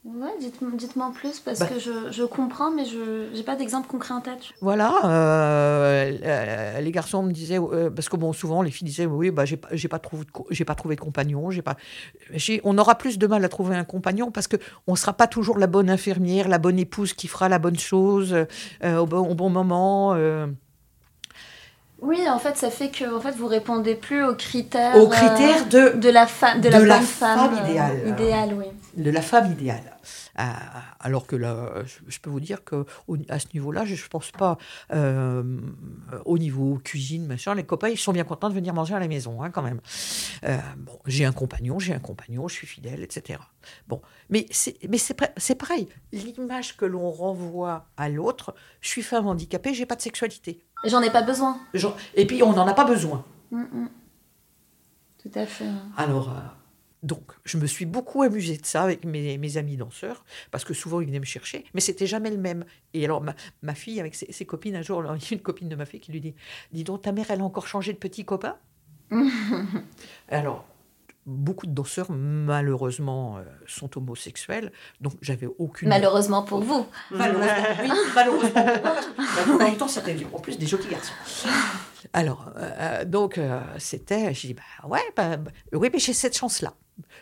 [0.03, 1.67] Ouais, dites-moi en plus parce Bah.
[1.67, 4.39] que je, je comprends, mais je n'ai pas d'exemple concret en tête.
[4.63, 9.05] Voilà, euh, euh, les garçons me disaient, euh, parce que bon, souvent les filles disaient,
[9.05, 11.77] oui, bah, j'ai pas, pas trouvé, de pas trouvé de compagnon, j'ai pas,
[12.65, 15.59] on aura plus de mal à trouver un compagnon parce que on sera pas toujours
[15.59, 18.35] la bonne infirmière, la bonne épouse qui fera la bonne chose
[18.83, 20.15] euh, au, bon, au bon moment.
[22.01, 25.69] Oui, en fait, ça fait que en fait, vous répondez plus aux critères, aux critères
[25.69, 28.09] de, de la femme, de, de la, la bonne femme, femme idéale.
[28.09, 28.65] idéale, oui.
[28.97, 29.97] De la femme idéale.
[30.37, 32.85] Ah, alors que là, je, peux vous dire que
[33.29, 34.59] à ce niveau-là, je ne pense pas
[34.93, 35.43] euh,
[36.25, 37.55] au niveau cuisine, machin.
[37.55, 39.81] Les copains, ils sont bien contents de venir manger à la maison, hein, quand même.
[40.45, 43.41] Euh, bon, j'ai un compagnon, j'ai un compagnon, je suis fidèle, etc.
[43.89, 45.89] Bon, mais c'est mais c'est pa- c'est pareil.
[46.13, 50.65] L'image que l'on renvoie à l'autre, je suis femme handicapée, j'ai pas de sexualité.
[50.85, 51.61] J'en ai pas besoin.
[51.75, 53.25] Genre- et puis on n'en a pas besoin.
[53.51, 53.89] Mm, mm.
[55.23, 55.67] Tout à fait.
[55.99, 56.41] Alors, euh,
[57.03, 60.75] donc, je me suis beaucoup amusée de ça avec mes, mes amis danseurs, parce que
[60.75, 62.65] souvent ils venaient me chercher, mais c'était jamais le même.
[62.93, 65.41] Et alors, ma, ma fille, avec ses, ses copines, un jour, il y a une
[65.41, 66.35] copine de ma fille qui lui dit
[66.73, 68.57] Dis donc, ta mère, elle a encore changé de petit copain?
[70.29, 70.67] Alors,
[71.27, 75.89] beaucoup de danseurs, malheureusement, euh, sont homosexuels, donc j'avais aucune.
[75.89, 76.87] Malheureusement pour vous.
[77.11, 78.65] Malheureusement, oui, malheureusement.
[79.17, 79.87] Mais en même temps,
[80.33, 81.15] en plus des jolis garçons.
[82.13, 86.37] Alors, euh, donc, euh, c'était, j'ai dit, bah ouais, bah, bah, oui, mais j'ai cette
[86.37, 86.75] chance-là.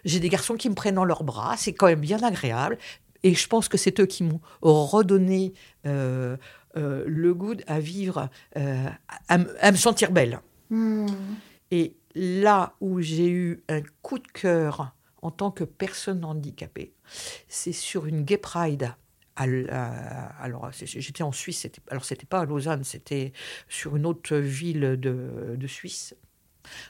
[0.04, 2.78] J'ai des garçons qui me prennent dans leurs bras, c'est quand même bien agréable.
[3.22, 5.52] Et je pense que c'est eux qui m'ont redonné
[5.86, 6.36] euh,
[6.76, 8.88] euh, le goût à vivre, euh,
[9.28, 10.40] à, me sentir belle.
[10.70, 11.06] Mm.
[11.70, 16.94] Et là où j'ai eu un coup de cœur en tant que personne handicapée,
[17.48, 18.94] c'est sur une Gay Pride.
[19.36, 23.32] alors, j'étais en Suisse, alors c'était pas à Lausanne, c'était
[23.68, 26.14] sur une autre ville de, de Suisse.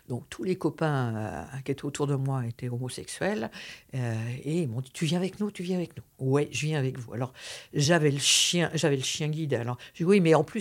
[0.09, 3.51] Donc tous les copains euh, qui étaient autour de moi étaient homosexuels
[3.95, 4.15] euh,
[4.45, 6.03] et ils m'ont dit tu viens avec nous, tu viens avec nous.
[6.19, 7.13] Ouais, je viens avec vous.
[7.13, 7.33] Alors
[7.73, 9.55] j'avais le chien, j'avais le chien guide.
[9.55, 10.61] Alors j'ai dit oui, mais en plus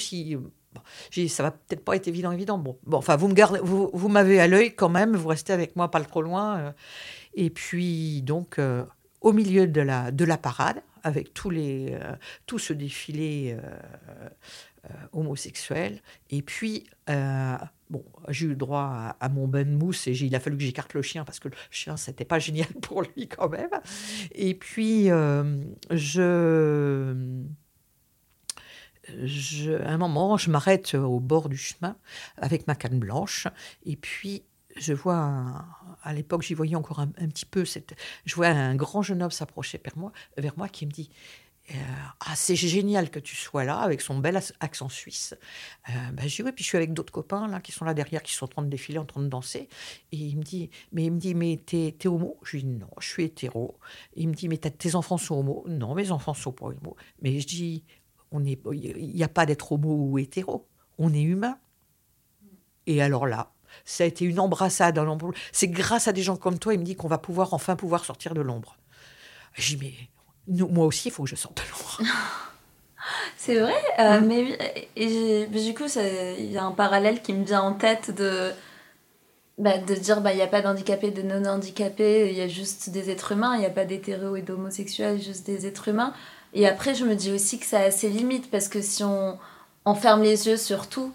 [1.27, 2.58] ça va peut-être pas être évident, évident.
[2.58, 5.53] Bon, bon enfin vous me gardez, vous, vous m'avez à l'œil quand même, vous restez
[5.53, 6.58] avec moi pas trop loin.
[6.58, 6.71] euh.
[7.34, 8.60] et puis donc
[9.21, 11.97] au milieu de la de la parade avec tous les
[12.45, 13.58] tout ce défilé
[15.13, 16.86] homosexuel et puis
[17.89, 20.93] bon j'ai eu droit à, mon bain de mousse et il a fallu que j'écarte
[20.93, 23.69] le chien parce que le chien c'était pas génial pour lui quand même.
[24.34, 27.15] Et puis euh, je
[29.84, 31.95] à un moment, je m'arrête au bord du chemin
[32.38, 33.47] avec ma canne blanche,
[33.86, 34.43] et puis
[34.80, 35.65] je vois,
[36.04, 37.95] à l'époque, j'y voyais encore un, un petit peu, cette,
[38.26, 41.10] je vois un grand jeune homme s'approcher vers moi, vers moi qui me dit
[42.19, 45.36] ah, c'est génial que tu sois là avec son bel accent suisse.
[45.89, 47.93] Euh, ben, je dis oui, puis je suis avec d'autres copains là qui sont là
[47.93, 49.67] derrière, qui sont en train de défiler, en train de danser.
[50.12, 52.38] Et il me dit, mais il me dit, mais t'es, es homo?
[52.43, 53.80] Je lui dis non, je suis hétéro.
[54.15, 55.65] il me dit, mais tes enfants sont homo?
[55.67, 56.95] Non, mes enfants sont pas homo.
[57.21, 57.84] Mais je dis,
[58.32, 60.67] on il n'y a pas d'être homo ou hétéro.
[60.97, 61.60] On est humain.
[62.86, 63.51] Et alors là,
[63.86, 65.34] ça a été une embrassade l'ombre.
[65.51, 68.06] C'est grâce à des gens comme toi, il me dit qu'on va pouvoir enfin pouvoir
[68.06, 68.77] sortir de l'ombre.
[69.53, 70.10] Je dis,
[70.47, 72.12] moi aussi, il faut que je sorte de l'ombre.
[73.38, 74.25] C'est vrai, euh, mm.
[74.25, 74.57] mais,
[74.95, 78.51] et, du coup, il y a un parallèle qui me vient en tête de,
[79.57, 82.89] bah, de dire bah, il n'y a pas d'handicapés, de non-handicapés, il y a juste
[82.89, 86.13] des êtres humains, il n'y a pas d'hétéros et d'homosexuels, juste des êtres humains.
[86.53, 89.38] Et après, je me dis aussi que ça a ses limites, parce que si on,
[89.86, 91.13] on ferme les yeux sur tout,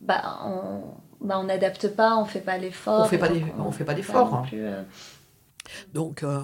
[0.00, 0.82] bah, on
[1.20, 3.02] bah, on n'adapte pas, on fait pas l'effort.
[3.02, 4.34] On fait pas, on, fait pas d'effort.
[4.34, 4.46] Hein.
[4.54, 4.82] Euh.
[5.94, 6.40] Donc, euh,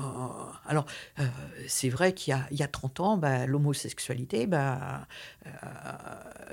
[0.66, 0.86] alors,
[1.18, 1.24] euh,
[1.68, 5.06] c'est vrai qu'il y, y a, 30 ans, bah, l'homosexualité, bah,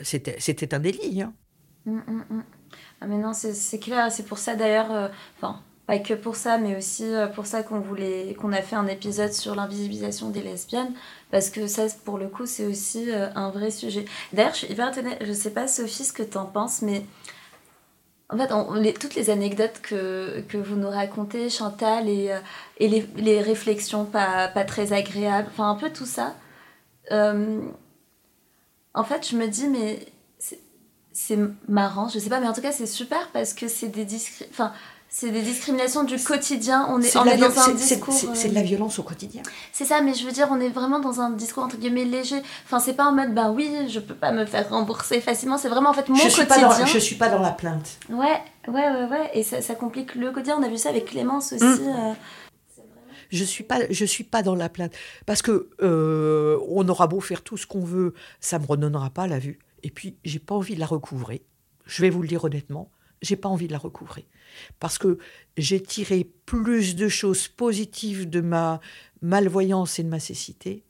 [0.02, 1.22] c'était un délit.
[1.22, 1.34] Hein.
[1.86, 2.44] Hum, hum, hum.
[3.02, 6.78] Ah, mais non, c'est clair, c'est pour ça d'ailleurs, enfin, pas que pour ça, mais
[6.78, 7.06] aussi
[7.36, 10.94] pour ça qu'on voulait, qu'on a fait un épisode sur l'invisibilisation des lesbiennes,
[11.30, 14.06] parce que ça, pour le coup, c'est aussi un vrai sujet.
[14.32, 14.76] D'ailleurs, je suis
[15.22, 17.04] je sais pas, Sophie, ce que tu en penses, mais
[18.34, 22.40] en fait, toutes les anecdotes que, que, vous nous racontez, Chantal, et, euh,
[22.80, 26.36] et les, réflexions pas, pas, très agréables, enfin un peu tout ça,
[27.12, 27.62] euh,
[28.94, 30.00] en fait, je me dis, mais
[31.12, 34.06] c'est marrant, je sais pas, mais en tout cas, c'est super parce que c'est des
[34.06, 34.46] discri...
[34.50, 34.74] enfin,
[35.16, 36.88] c'est des discriminations du quotidien.
[36.90, 38.16] On est, on est dans un discours.
[38.34, 39.44] C'est de la violence au quotidien.
[39.72, 42.42] C'est ça, mais je veux dire, on est vraiment dans un discours entre guillemets léger.
[42.66, 45.60] Enfin, c'est pas en mode, ben oui, je peux pas me faire rembourser facilement.
[45.60, 46.68] C'est vraiment en fait mon je suis quotidien.
[46.68, 48.00] Pas dans, je suis pas dans la plainte.
[48.10, 49.30] Ouais, ouais, ouais, ouais.
[49.36, 50.58] Et ça, ça complique le quotidien.
[50.60, 51.64] On a vu ça avec Clémence aussi.
[51.64, 51.94] Mm.
[51.96, 52.14] Euh,
[53.30, 54.94] je suis pas je suis pas dans la plainte
[55.28, 59.26] parce que euh, on aura beau faire tout ce qu'on veut ça me redonnera pas
[59.26, 61.44] la vue et puis j'ai pas envie de la recouvrer
[61.88, 62.92] je vais vous le dire honnêtement
[63.24, 64.28] j'ai pas envie de la recouvrer
[64.80, 65.18] parce que
[65.58, 68.82] j'ai tiré plus de choses positives de ma
[69.22, 70.84] malvoyance et de ma cécité,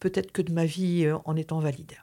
[0.00, 1.94] peut-être que de ma vie euh, en étant valide.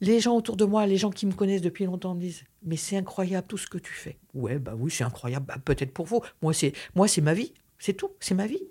[0.00, 2.96] Les gens autour de moi, les gens qui me connaissent depuis longtemps disent Mais c'est
[2.96, 4.18] incroyable tout ce que tu fais.
[4.34, 6.20] Ouais, bah oui, c'est incroyable, bah, peut-être pour vous.
[6.42, 8.62] Moi, c'est moi c'est ma vie, c'est tout, c'est ma vie.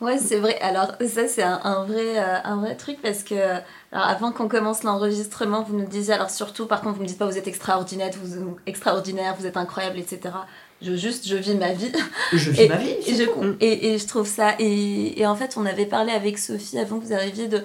[0.00, 0.58] Ouais, c'est vrai.
[0.60, 4.84] Alors, ça, c'est un, vrai, euh, un vrai truc parce que, alors, avant qu'on commence
[4.84, 8.10] l'enregistrement, vous nous disiez, alors surtout, par contre, vous me dites pas vous êtes extraordinaire,
[8.22, 10.34] vous, extraordinaire, vous êtes incroyable, etc.
[10.80, 11.90] Je juste, je vis ma vie.
[12.32, 12.94] Je vis ma vie.
[13.06, 13.24] Et je,
[13.60, 14.54] et, et, je trouve ça.
[14.60, 17.62] Et, et, en fait, on avait parlé avec Sophie avant que vous arriviez de.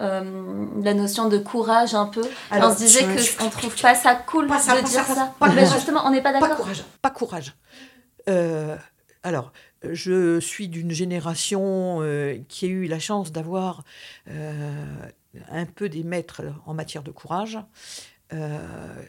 [0.00, 2.22] Euh, la notion de courage un peu.
[2.50, 5.34] Alors, on se disait qu'on ne trouve pas ça cool de dire ça.
[5.54, 6.48] Mais justement, on n'est pas d'accord.
[6.48, 6.84] Pas courage.
[7.02, 7.54] Pas courage.
[8.28, 8.76] Euh,
[9.22, 9.52] alors,
[9.90, 13.84] je suis d'une génération euh, qui a eu la chance d'avoir
[14.28, 14.84] euh,
[15.50, 17.58] un peu des maîtres en matière de courage.
[18.32, 18.58] Euh,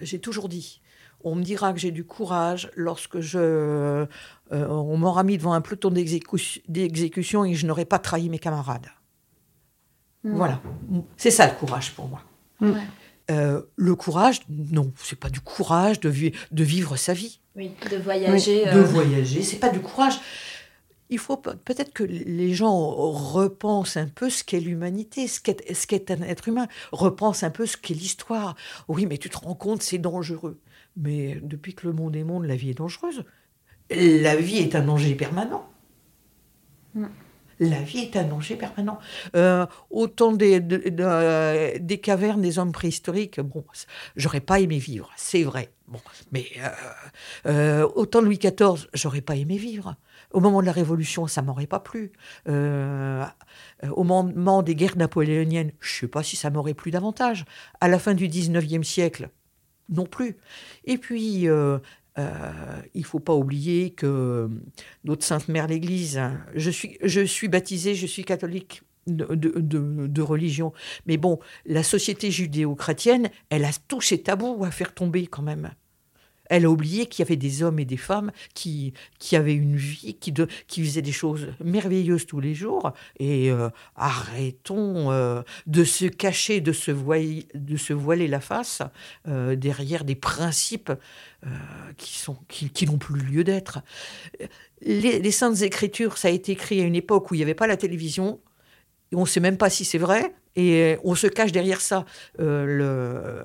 [0.01, 0.81] j'ai toujours dit,
[1.23, 4.05] on me dira que j'ai du courage lorsque je,
[4.51, 8.87] on m'aura mis devant un peloton d'exécution et je n'aurai pas trahi mes camarades.
[10.23, 10.35] Hmm.
[10.35, 10.61] Voilà,
[11.17, 12.21] c'est ça le courage pour moi.
[13.29, 17.39] le courage, non, c'est pas du courage de, de vivre sa vie.
[17.55, 18.65] Oui, de voyager.
[18.65, 20.19] De voyager, c'est pas du courage.
[21.13, 26.23] Il faut peut-être que les gens repensent un peu ce qu'est l'humanité, ce qu'est un
[26.23, 28.55] être humain, repensent un peu ce qu'est l'histoire.
[28.87, 30.59] Oui, mais tu te rends compte, c'est dangereux.
[30.97, 33.25] Mais depuis que le monde est monde, la vie est dangereuse.
[33.91, 35.69] La vie est un danger permanent.
[36.95, 37.05] Mm.
[37.59, 38.99] La vie est un danger permanent.
[39.35, 43.63] Euh, autant des, des cavernes des hommes préhistoriques, bon,
[44.15, 45.69] j'aurais pas aimé vivre, c'est vrai.
[45.87, 45.99] Bon,
[46.31, 46.69] mais euh,
[47.47, 49.95] euh, autant Louis XIV, j'aurais pas aimé vivre.
[50.31, 52.11] Au moment de la Révolution, ça m'aurait pas plu.
[52.47, 57.45] au moment des guerres napoléoniennes, je sais pas si ça m'aurait plu davantage.
[57.81, 59.29] À la fin du XIXe siècle,
[59.89, 60.37] non plus.
[60.85, 61.47] Et puis,
[62.19, 62.51] euh,
[62.93, 64.49] il ne faut pas oublier que
[65.03, 70.73] notre Sainte Mère l'Église, hein, je suis, je suis baptisée, je suis catholique de, religion,
[71.05, 75.71] mais bon, la société judéo-chrétienne, elle a tous ses tabous à faire tomber quand même.
[76.53, 79.75] Elle a oublié qu'il y avait des hommes et des femmes qui, qui avaient une
[79.75, 80.31] vie, qui,
[80.67, 82.93] qui faisaient des choses merveilleuses tous les jours.
[83.17, 88.83] Et euh, arrêtons euh, de se cacher, de se, voiler, de se voiler la face
[89.27, 90.91] euh, derrière des principes
[91.97, 93.79] qui, sont, qui, n'ont plus lieu d'être.
[94.83, 97.67] Les, Saintes Écritures, ça a été écrit à une époque où il n'y avait pas
[97.67, 98.39] la télévision.
[99.11, 100.35] On ne sait même pas si c'est vrai.
[100.55, 102.05] Et on se cache derrière ça.
[102.37, 103.43] le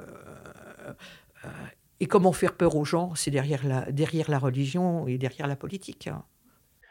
[2.01, 5.57] et comment faire peur aux gens C'est derrière la, derrière la religion et derrière la
[5.57, 6.09] politique.
[6.09, 6.23] Hein.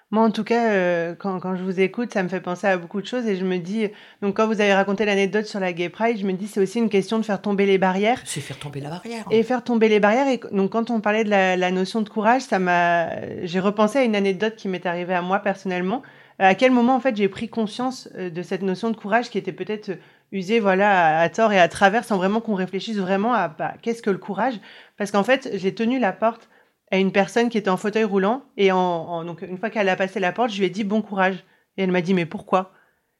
[0.09, 2.77] Moi, en tout cas, euh, quand, quand, je vous écoute, ça me fait penser à
[2.77, 3.89] beaucoup de choses et je me dis,
[4.21, 6.79] donc quand vous avez raconté l'anecdote sur la Gay Pride, je me dis c'est aussi
[6.79, 8.21] une question de faire tomber les barrières.
[8.23, 9.25] C'est faire tomber la barrière.
[9.31, 10.27] Et faire tomber les barrières.
[10.29, 13.09] Et donc quand on parlait de la, la notion de courage, ça m'a,
[13.43, 16.03] j'ai repensé à une anecdote qui m'est arrivée à moi personnellement.
[16.39, 19.37] À quel moment en fait j'ai pris conscience euh, de cette notion de courage qui
[19.37, 19.97] était peut-être
[20.31, 24.01] usée voilà à, tort et à travers sans vraiment qu'on réfléchisse vraiment à bah, qu'est-ce
[24.01, 24.59] que le courage.
[24.97, 26.49] Parce qu'en fait j'ai tenu la porte
[26.91, 28.43] à une personne qui était en fauteuil roulant.
[28.55, 31.01] Et en, donc, une fois qu'elle a passé la porte, je lui ai dit bon
[31.01, 31.43] courage.
[31.77, 32.71] Et elle m'a dit mais pourquoi?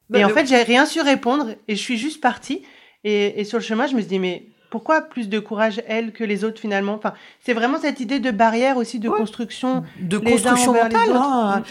[0.10, 2.64] Bah, Et en fait, j'ai rien su répondre et je suis juste partie.
[3.04, 6.12] Et, et, sur le chemin, je me suis dit mais pourquoi plus de courage elle
[6.12, 6.94] que les autres finalement?
[6.94, 9.84] Enfin, C'est vraiment cette idée de barrière aussi, de construction.
[10.00, 11.10] De construction mentale.
[11.14, 11.64] Hein.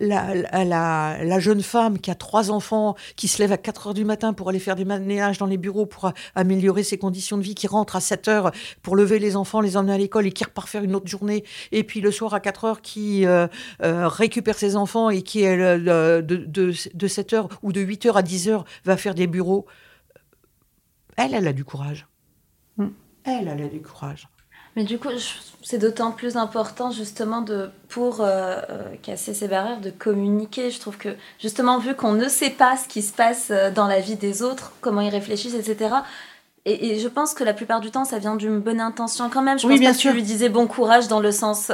[0.00, 3.94] La, la, la, jeune femme qui a trois enfants, qui se lève à 4 heures
[3.94, 7.42] du matin pour aller faire des ménages dans les bureaux pour améliorer ses conditions de
[7.42, 8.50] vie, qui rentre à 7 heures
[8.82, 11.44] pour lever les enfants, les emmener à l'école et qui repart faire une autre journée.
[11.72, 13.46] Et puis le soir à 4 heures qui euh,
[13.82, 18.16] euh, récupère ses enfants et qui, de, de, de 7 heures ou de 8 heures
[18.18, 19.66] à 10 heures va faire des bureaux.
[21.16, 22.06] Elle, elle a du courage.
[23.28, 24.28] Elle, elle a du courage.
[24.78, 25.08] Mais du coup,
[25.62, 30.70] c'est d'autant plus important justement de, pour euh, euh, casser ces barrières, de communiquer.
[30.70, 33.88] Je trouve que justement, vu qu'on ne sait pas ce qui se passe euh, dans
[33.88, 35.96] la vie des autres, comment ils réfléchissent, etc.,
[36.64, 39.58] et, je pense que la plupart du temps, ça vient d'une bonne intention quand même.
[39.58, 40.10] Je oui, pense bien pas sûr.
[40.10, 41.72] que tu lui disais bon courage dans le sens.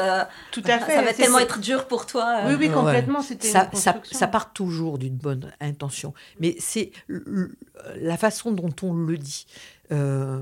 [0.52, 0.94] Tout à fait.
[0.94, 2.42] Ça va tellement être dur pour toi.
[2.46, 3.20] Oui, oui, complètement.
[3.20, 6.14] C'était ça, ça, ça, part toujours d'une bonne intention.
[6.38, 6.92] Mais c'est
[7.96, 9.46] la façon dont on le dit.
[9.92, 10.40] Euh,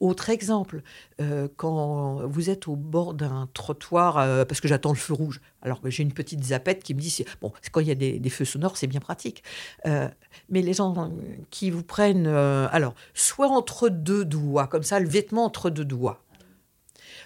[0.00, 0.82] autre exemple,
[1.20, 5.40] euh, quand vous êtes au bord d'un trottoir, euh, parce que j'attends le feu rouge,
[5.62, 8.30] alors que j'ai une petite zapette qui me dit, bon, quand il y a des,
[8.30, 9.42] feux sonores, c'est bien pratique.
[9.84, 11.12] mais les gens
[11.50, 16.22] qui vous prennent, alors, soit entre deux doigts, comme ça, le vêtement entre deux doigts,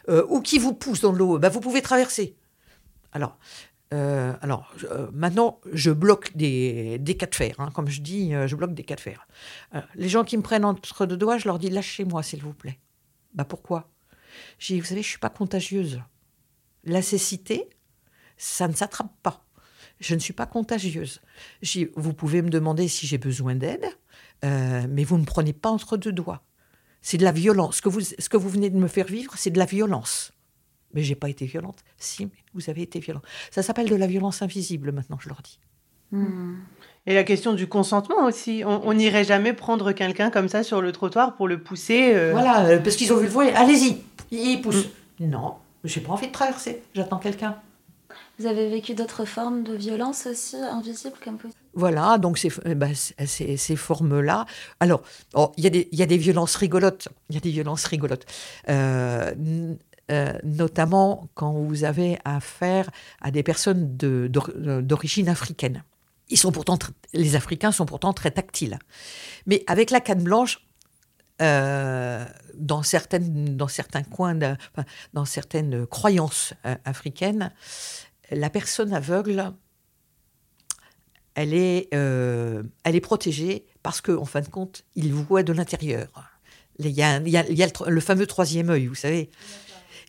[0.08, 2.36] ou qui vous poussent dans l'eau, bah, vous pouvez traverser.
[3.12, 3.38] Alors,
[3.92, 7.56] euh, alors, euh, maintenant, je bloque des, cas de fer.
[7.74, 9.26] Comme je dis, euh, je bloque des cas de fer.
[9.94, 12.78] les gens qui me prennent entre deux doigts, je leur dis lâchez-moi, s'il vous plaît.
[13.34, 13.90] Bah pourquoi?
[14.58, 16.00] J'ai vous savez, je suis pas contagieuse.
[16.84, 17.68] La cécité,
[18.36, 19.44] ça ne s'attrape pas.
[20.00, 21.20] Je ne suis pas contagieuse.
[21.96, 23.86] Vous pouvez me demander si j'ai besoin d'aide,
[24.42, 26.42] mais vous ne me prenez pas entre deux doigts.
[27.02, 27.76] C'est de la violence.
[27.76, 30.32] Ce que vous, ce que vous venez de me faire vivre, c'est de la violence.
[30.94, 31.84] Mais j'ai pas été violente.
[31.98, 33.24] Si, mais vous avez été violente.
[33.50, 35.58] Ça s'appelle de la violence invisible maintenant, je leur dis.
[36.10, 36.56] Hmm.
[37.06, 38.62] Et la question du consentement aussi.
[38.64, 42.12] On n'irait jamais prendre quelqu'un comme ça sur le trottoir pour le pousser.
[42.14, 42.30] Euh.
[42.32, 43.46] Voilà, euh, parce qu'ils ont vu le voie.
[43.56, 44.86] Allez-y, il pousse.
[45.18, 45.30] Hmm.
[45.30, 46.82] Non, j'ai pas envie de traverser.
[46.94, 47.56] J'attends quelqu'un.
[48.38, 52.74] Vous avez vécu d'autres formes de violence aussi invisibles comme vous Voilà, donc ces, eh
[52.74, 54.46] ben, ces, ces formes-là.
[54.80, 55.02] Alors,
[55.34, 57.08] oh, il y, y, a des violences rigolotes.
[57.28, 58.26] Il y a des violences rigolotes.
[58.68, 59.32] Euh,
[60.12, 62.90] euh, notamment quand vous avez affaire
[63.22, 65.84] à des personnes d'origine africaine.
[66.28, 66.78] Ils sont pourtant
[67.14, 68.78] les Africains sont pourtant très tactiles.
[69.46, 70.66] Mais avec la canne blanche,
[71.40, 74.38] euh, dans, certaines, dans certains coins,
[75.14, 77.50] dans certaines croyances euh, africaines,
[78.30, 79.50] la personne aveugle,
[81.34, 86.08] elle est, elle est protégée parce qu'en en fin de compte, il voit de l'intérieur.
[86.78, 89.30] Il y a, le, fameux troisième œil, vous savez.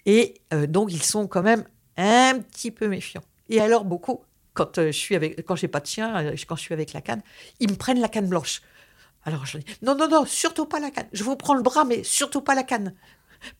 [0.05, 1.65] Et euh, donc, ils sont quand même
[1.97, 3.23] un petit peu méfiants.
[3.49, 4.21] Et alors, beaucoup,
[4.53, 6.93] quand euh, je suis avec, quand j'ai pas de chien, euh, quand je suis avec
[6.93, 7.21] la canne,
[7.59, 8.61] ils me prennent la canne blanche.
[9.25, 11.07] Alors, je dis, non, non, non, surtout pas la canne.
[11.13, 12.93] Je vous prends le bras, mais surtout pas la canne.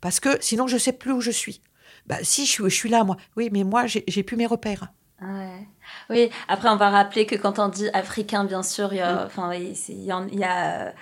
[0.02, 1.62] Parce que sinon, je sais plus où je suis.
[2.06, 3.18] Bah, si, je suis, je suis là, moi.
[3.38, 4.88] Oui, mais moi, j'ai plus mes repères.
[5.22, 5.68] Ouais.
[6.10, 9.26] Oui, après, on va rappeler que quand on dit africain, bien sûr, il y a,
[9.26, 10.94] enfin, il y a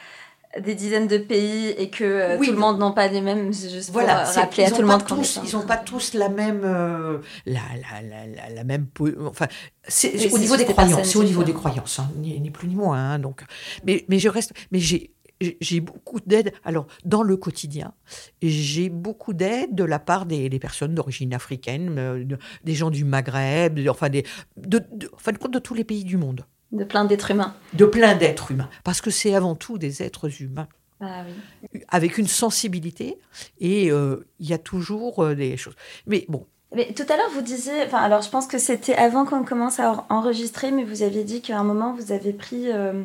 [0.60, 3.92] des dizaines de pays et que euh, tout le monde n'a pas les mêmes juste
[3.92, 7.20] voilà, pour rappeler à tout le monde tous, ils n'ont pas tous la même euh,
[7.46, 7.62] la,
[8.02, 8.88] la, la, la, même
[9.26, 9.48] enfin
[9.88, 13.14] c'est au niveau des croyances c'est au niveau des croyances hein, ni, plus ni moins
[13.14, 13.44] hein, donc
[13.86, 15.12] mais mais je reste mais j'ai
[15.60, 16.54] j'ai beaucoup d'aide.
[16.64, 17.94] Alors, dans le quotidien,
[18.42, 22.26] j'ai beaucoup d'aide de la part des, des personnes d'origine africaine, euh,
[22.64, 24.24] des gens du Maghreb, enfin, des,
[24.58, 26.46] de, de, enfin, de, de tous les pays du monde.
[26.72, 27.54] De plein d'êtres humains.
[27.74, 28.70] De plein d'êtres humains.
[28.84, 30.68] Parce que c'est avant tout des êtres humains.
[31.02, 31.82] Ah, oui.
[31.90, 33.18] Avec une sensibilité.
[33.60, 35.76] Et euh, il y a toujours euh, des choses.
[36.08, 36.46] Mais bon.
[36.74, 37.74] Mais tout à l'heure, vous disiez.
[37.86, 41.42] Enfin, alors, je pense que c'était avant qu'on commence à enregistrer, mais vous aviez dit
[41.42, 43.04] qu'à un moment, vous avez pris euh,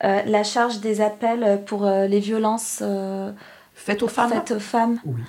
[0.00, 2.82] la charge des appels pour les violences.
[3.74, 4.30] faites aux femmes.
[4.30, 4.98] Faites aux femmes.
[5.04, 5.20] Oui.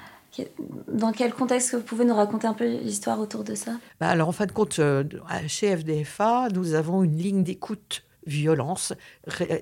[0.88, 3.80] Dans quel contexte vous pouvez nous raconter un peu l'histoire autour de ça?
[4.00, 5.04] Bah Alors, en fin de compte, euh,
[5.48, 8.94] chez FDFA, nous avons une ligne d'écoute violence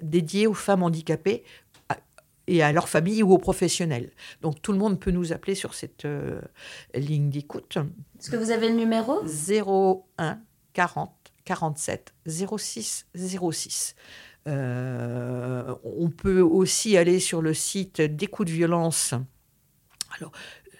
[0.01, 1.43] dédiée aux femmes handicapées
[2.47, 4.11] et à leur famille ou aux professionnels.
[4.41, 6.41] Donc tout le monde peut nous appeler sur cette euh,
[6.93, 7.77] ligne d'écoute.
[8.19, 9.21] Est-ce que vous avez le numéro?
[9.23, 10.39] 01
[10.73, 11.11] 40
[11.45, 13.95] 47 06 06.
[14.45, 19.13] on peut aussi aller sur le site d'écoute violence.
[20.17, 20.31] Alors,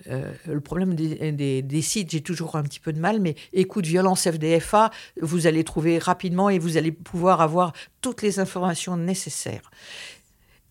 [0.10, 3.86] euh, le problème des, des, sites, j'ai toujours un petit peu de mal, mais écoute
[3.86, 4.91] violence FDFA,
[5.22, 9.72] vous allez trouver rapidement et vous allez pouvoir avoir toutes les informations nécessaires.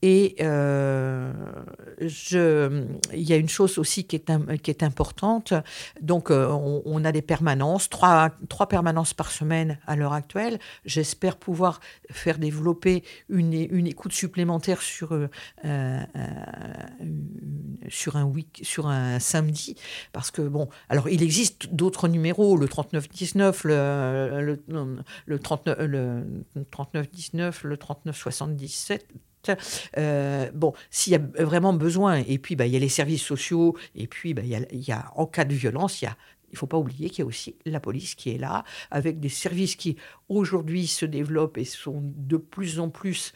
[0.04, 1.32] Et euh,
[2.00, 5.54] il y a une chose aussi qui est, qui est importante.
[6.00, 10.58] Donc, euh, on, a des permanences, trois, trois permanences par semaine à l'heure actuelle.
[10.84, 11.78] J'espère pouvoir
[12.10, 16.00] faire développer une, une écoute supplémentaire sur, euh,
[17.88, 19.76] sur, un week, sur un samedi.
[20.12, 24.96] Parce que, bon, alors il existe d'autres numéros, le 3919, le, le,
[25.26, 26.24] le, 39, le
[26.72, 29.06] 3919, le 3977
[29.98, 33.22] euh, bon, s'il y a vraiment besoin, et puis bah, il y a les services
[33.22, 36.08] sociaux, et puis bah, il, y a, en cas de violence, il
[36.52, 39.20] il ne faut pas oublier qu'il y a aussi la police qui est là, avec
[39.20, 39.96] des services qui
[40.28, 43.32] aujourd'hui se développent et sont de plus en plus,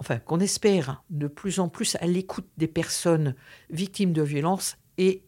[0.00, 3.36] enfin qu'on espère, de plus en plus à l'écoute des personnes
[3.70, 5.22] victimes de violences et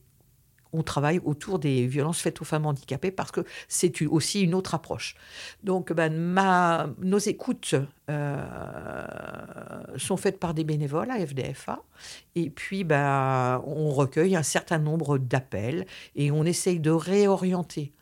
[0.75, 4.75] on travaille autour des violences faites aux femmes handicapées parce que c'est aussi une autre
[4.75, 5.15] approche.
[5.63, 7.77] Donc, ben, nos écoutes
[8.11, 9.07] euh,
[9.97, 11.83] sont faites par des bénévoles à FDFA.
[12.35, 17.93] Et puis, ben, on recueille un certain nombre d'appels et on essaye de réorienter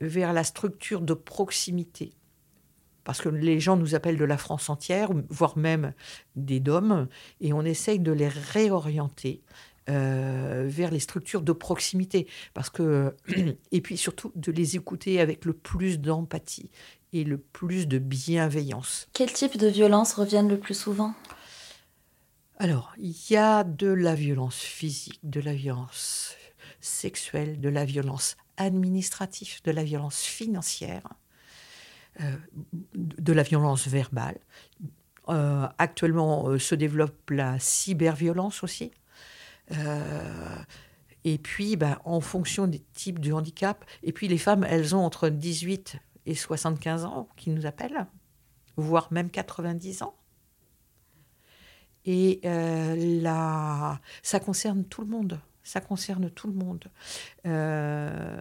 [0.00, 2.14] vers la structure de proximité
[3.04, 5.92] parce que les gens nous appellent de la France entière, voire même
[6.36, 7.08] des DOM,
[7.40, 9.42] et on essaye de les réorienter
[9.88, 12.28] euh, vers les structures de proximité.
[12.54, 13.16] Parce que,
[13.72, 16.70] et puis surtout de les écouter avec le plus d'empathie
[17.12, 19.08] et le plus de bienveillance.
[19.12, 21.14] Quel type de violence reviennent le plus souvent?
[22.58, 26.36] Alors, il y a de la violence physique, de la violence
[26.80, 31.08] sexuelle, de la violence administrative, de la violence financière,
[32.20, 32.36] euh,
[32.94, 34.38] de la violence verbale.
[35.28, 38.92] Euh, actuellement se développe la cyberviolence aussi.
[39.72, 40.58] Euh,
[41.24, 45.04] et puis, ben, en fonction des types de handicap, et puis les femmes, elles ont
[45.04, 45.96] entre 18
[46.26, 48.06] et 75 ans qui nous appellent,
[48.76, 50.14] voire même 90 ans.
[52.04, 55.40] Et euh, ça concerne tout le monde.
[55.64, 56.86] Ça concerne tout le monde.
[57.46, 58.40] Euh,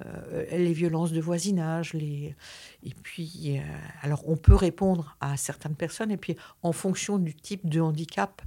[0.52, 2.36] les violences de voisinage, les...
[2.82, 3.62] et puis,
[4.02, 8.42] alors on peut répondre à certaines personnes, et puis en fonction du type de handicap,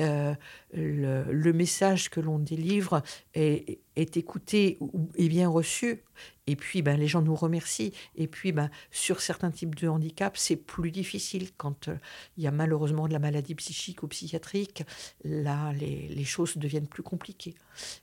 [0.00, 0.34] euh,
[0.72, 3.02] le, message que l'on délivre
[3.34, 4.78] est, est écouté
[5.16, 6.02] et bien reçu.
[6.50, 7.92] Et puis, ben, les gens nous remercient.
[8.16, 11.94] Et puis, ben, sur certains types de handicap, c'est plus difficile quand euh,
[12.36, 14.82] il y a malheureusement de la maladie psychique ou psychiatrique.
[15.22, 17.54] Là, les, les choses deviennent plus compliquées.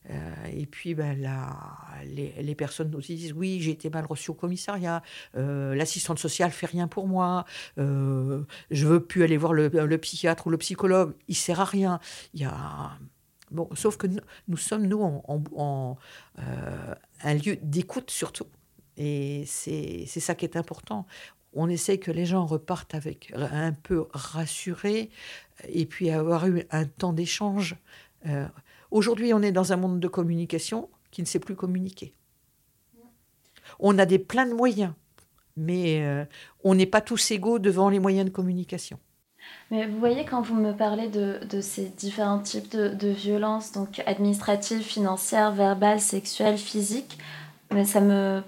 [0.09, 1.57] Euh, et puis, ben, là,
[2.05, 5.03] les, les, personnes nous disent Oui, j'ai été mal reçu au commissariat.
[5.35, 7.43] Euh, l'assistante sociale fait rien pour moi.
[7.75, 11.15] je veux plus aller voir le, le, psychiatre ou le psychologue.
[11.27, 11.99] Il sert à rien.
[12.33, 12.97] Il y a
[13.51, 14.07] Bon, sauf que
[14.47, 15.97] nous, sommes, nous, en,
[16.39, 18.47] euh, un lieu d'écoute surtout.
[18.97, 21.05] Et c'est ça qui est important.
[21.53, 25.09] On essaie que les gens repartent avec un peu rassurés
[25.69, 27.77] et puis avoir eu un temps d'échange.
[28.25, 28.47] Euh,
[28.91, 32.13] aujourd'hui, on est dans un monde de communication qui ne sait plus communiquer.
[33.79, 34.93] On a des plein de moyens,
[35.55, 36.25] mais euh,
[36.63, 38.99] on n'est pas tous égaux devant les moyens de communication.
[39.69, 43.73] Mais vous voyez, quand vous me parlez de, de ces différents types de, de violences,
[43.73, 47.17] donc administratives, financières, verbales, sexuelles, physiques,
[47.73, 48.41] mais ça me,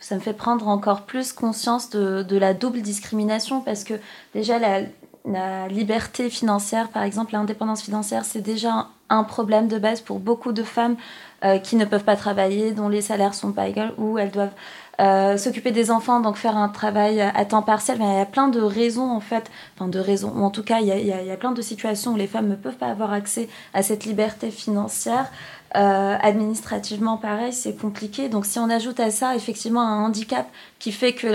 [0.00, 3.94] ça me fait prendre encore plus conscience de, de la double discrimination parce que
[4.34, 4.80] déjà la,
[5.24, 10.52] la liberté financière, par exemple, l'indépendance financière, c'est déjà un problème de base pour beaucoup
[10.52, 10.96] de femmes
[11.44, 14.54] euh, qui ne peuvent pas travailler, dont les salaires sont pas égaux, ou elles doivent
[15.00, 17.98] euh, s'occuper des enfants, donc faire un travail à temps partiel.
[18.00, 20.78] il y a plein de raisons, en fait, enfin de raisons, ou en tout cas,
[20.80, 22.88] il y, a, il y a plein de situations où les femmes ne peuvent pas
[22.88, 25.30] avoir accès à cette liberté financière.
[25.76, 28.28] Euh, administrativement, pareil, c'est compliqué.
[28.28, 30.46] Donc, si on ajoute à ça, effectivement, un handicap
[30.78, 31.26] qui fait que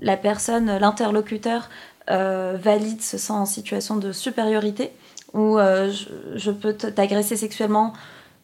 [0.00, 1.68] la, personne, l'interlocuteur,
[2.10, 4.92] euh, valide se sent en situation de supériorité,
[5.34, 7.92] je, je, peux t'agresser sexuellement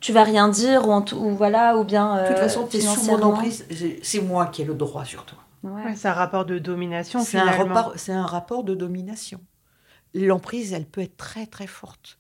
[0.01, 2.81] tu vas rien dire ou, ou voilà ou bien de toute euh, façon tu es
[2.81, 3.67] sous mon emprise
[4.03, 5.39] c'est moi qui ai le droit sur toi.
[5.63, 5.95] Ouais.
[5.95, 9.41] c'est un rapport de domination c'est un rapport c'est un rapport de domination.
[10.15, 12.19] L'emprise elle peut être très très forte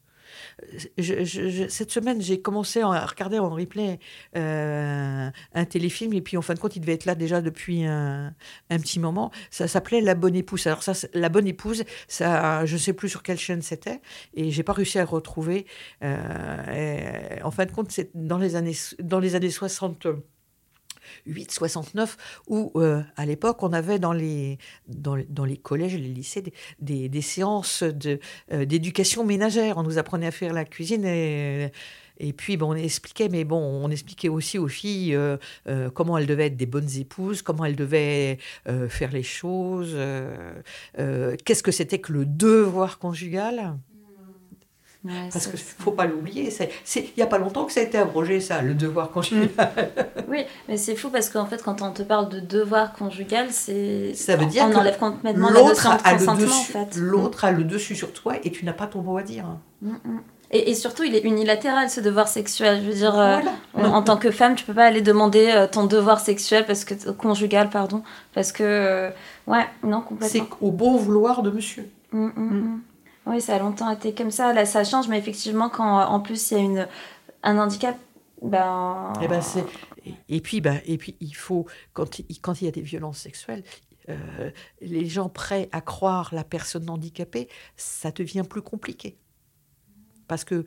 [0.98, 3.98] cette semaine, j'ai commencé à regarder en replay
[4.36, 7.84] euh, un téléfilm, et puis en fin de compte, il devait être là déjà depuis
[7.84, 8.34] un,
[8.68, 9.30] petit moment.
[9.50, 10.66] Ça s'appelait La Bonne Épouse.
[10.66, 14.00] Alors, ça, La Bonne Épouse, ça, je ne sais plus sur quelle chaîne c'était,
[14.34, 15.66] et j'ai pas réussi à le retrouver.
[16.02, 20.06] Euh, en fin de compte, c'est dans les années, dans les années 60.
[21.26, 22.16] 8, 69,
[22.48, 24.58] où euh, à l'époque on avait dans les,
[24.88, 26.42] dans, dans, les collèges et les lycées
[26.80, 29.78] des, des, séances euh, d'éducation ménagère.
[29.78, 31.72] On nous apprenait à faire la cuisine et,
[32.18, 35.38] et puis bon, on expliquait, mais bon, on expliquait aussi aux filles euh,
[35.94, 38.38] comment elles devaient être des bonnes épouses, comment elles devaient
[38.88, 39.96] faire les choses,
[40.96, 43.76] qu'est-ce que c'était que le devoir conjugal.
[45.06, 46.52] Parce qu'il ne faut pas l'oublier.
[46.96, 49.48] Il n'y a pas longtemps que ça a été abrogé, ça, le devoir conjugal.
[50.28, 54.12] oui, mais c'est fou parce qu'en fait, quand on te parle de devoir conjugal, c'est.
[54.14, 58.12] Ça veut dire on enlève complètement l'autre a, le dessus, L'autre a le dessus sur
[58.12, 59.46] toi et tu n'as pas ton mot à dire.
[59.80, 60.20] Mm, mm.
[60.52, 62.82] Et, et, surtout, il est unilatéral ce devoir sexuel.
[62.82, 63.38] Je veux dire, euh,
[63.74, 67.10] en tant que femme, tu peux pas aller demander euh, ton devoir sexuel parce que
[67.12, 68.02] conjugal, pardon,
[68.34, 69.10] parce que euh,
[69.46, 70.46] ouais, non complètement.
[70.48, 71.88] C'est au bon vouloir de monsieur.
[72.12, 72.80] Mm,
[73.26, 74.52] oui, ça a longtemps été comme ça.
[74.52, 76.88] Là, ça change, mais effectivement, quand en plus il y a
[77.42, 77.96] un handicap,
[78.42, 79.12] ben.
[79.20, 79.64] Et, eh ben c'est...
[80.28, 83.18] et puis, ben, et puis, il faut, quand il, quand il y a des violences
[83.18, 83.62] sexuelles,
[84.08, 84.50] euh,
[84.80, 89.18] les gens prêts à croire la personne handicapée, ça devient plus compliqué.
[90.26, 90.64] Parce que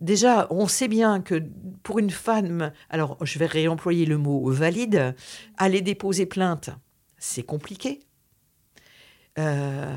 [0.00, 1.42] déjà, on sait bien que
[1.82, 5.14] pour une femme, alors je vais réemployer le mot valide,
[5.56, 6.70] aller déposer plainte,
[7.18, 8.00] c'est compliqué.
[9.38, 9.92] Euh,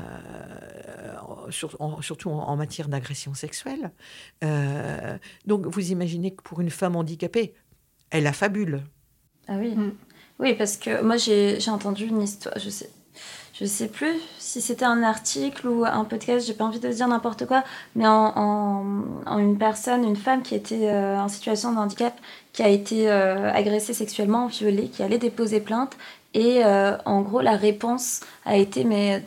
[1.50, 3.92] surtout en, matière d'agression sexuelle.
[4.42, 5.16] Euh,
[5.46, 7.54] donc vous imaginez que pour une femme handicapée,
[8.10, 8.82] elle a fabule.
[9.46, 9.74] Ah oui.
[9.74, 9.92] Mm.
[10.40, 12.90] Oui, parce que moi j'ai entendu une histoire, je sais,
[13.54, 17.08] je sais plus si c'était un article ou un podcast, j'ai pas envie de dire
[17.08, 17.64] n'importe quoi,
[17.94, 18.32] mais en,
[19.26, 22.14] en, une personne, une femme qui était euh, en situation de handicap,
[22.52, 25.96] qui a été agressée sexuellement, violée, qui allait déposer plainte
[26.34, 29.24] et euh, en gros, la réponse a été Mais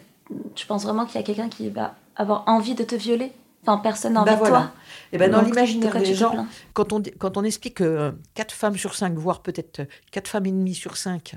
[0.56, 3.32] je pense vraiment qu'il y a quelqu'un qui va avoir envie de te violer?
[3.64, 4.72] Enfin, personne n'a envie de toi?
[5.12, 8.95] Et ben dans l'imaginaire des gens, quand on, quand on explique que 4 femmes sur
[8.95, 11.36] 5, voire peut-être 4 femmes et demie sur 5,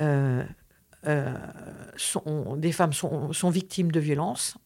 [0.00, 0.44] euh,
[1.06, 1.34] euh,
[1.96, 4.56] sont, des femmes sont, sont, victimes de violences,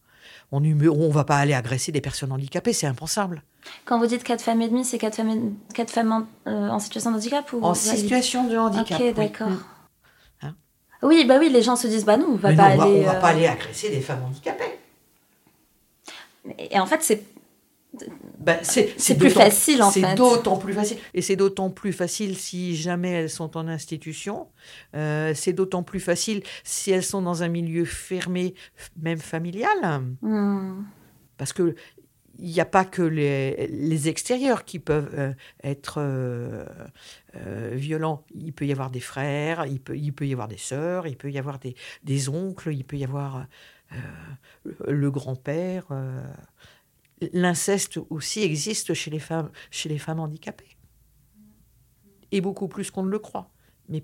[0.51, 3.41] on ne va pas aller agresser des personnes handicapées, c'est impensable.
[3.85, 7.11] Quand vous dites 4 femmes et demie, c'est 4 femmes, quatre femmes en, en, situation
[7.11, 8.99] de handicap ou En situation de handicap.
[8.99, 9.49] Ok, d'accord.
[11.03, 12.81] Oui, bah oui, les gens se disent, bah non, on va pas aller.
[12.81, 14.77] On va, va pas euh, aller agresser des femmes handicapées.
[16.57, 17.23] Et en fait, c'est
[18.39, 20.01] ben, c'est plus facile en fait.
[20.01, 20.97] C'est d'autant plus facile.
[21.13, 24.47] Et c'est d'autant plus facile si jamais elles sont en institution.
[24.95, 28.55] Euh, c'est d'autant plus facile si elles sont dans un milieu fermé,
[28.99, 30.03] même familial.
[30.21, 30.83] Hmm.
[31.37, 31.75] Parce que
[32.41, 35.33] il n'y a pas que les, les, extérieurs qui peuvent euh,
[35.63, 36.65] être euh,
[37.35, 38.25] euh, violents.
[38.33, 41.15] Il peut y avoir des frères, il peut, il peut y avoir des sœurs, il
[41.15, 43.45] peut y avoir des, des oncles, il peut y avoir
[44.87, 45.85] le grand-père.
[47.33, 50.77] L'inceste aussi existe chez les, femmes, chez les femmes handicapées.
[52.31, 53.51] Et beaucoup plus qu'on ne le croit.
[53.87, 54.03] Mais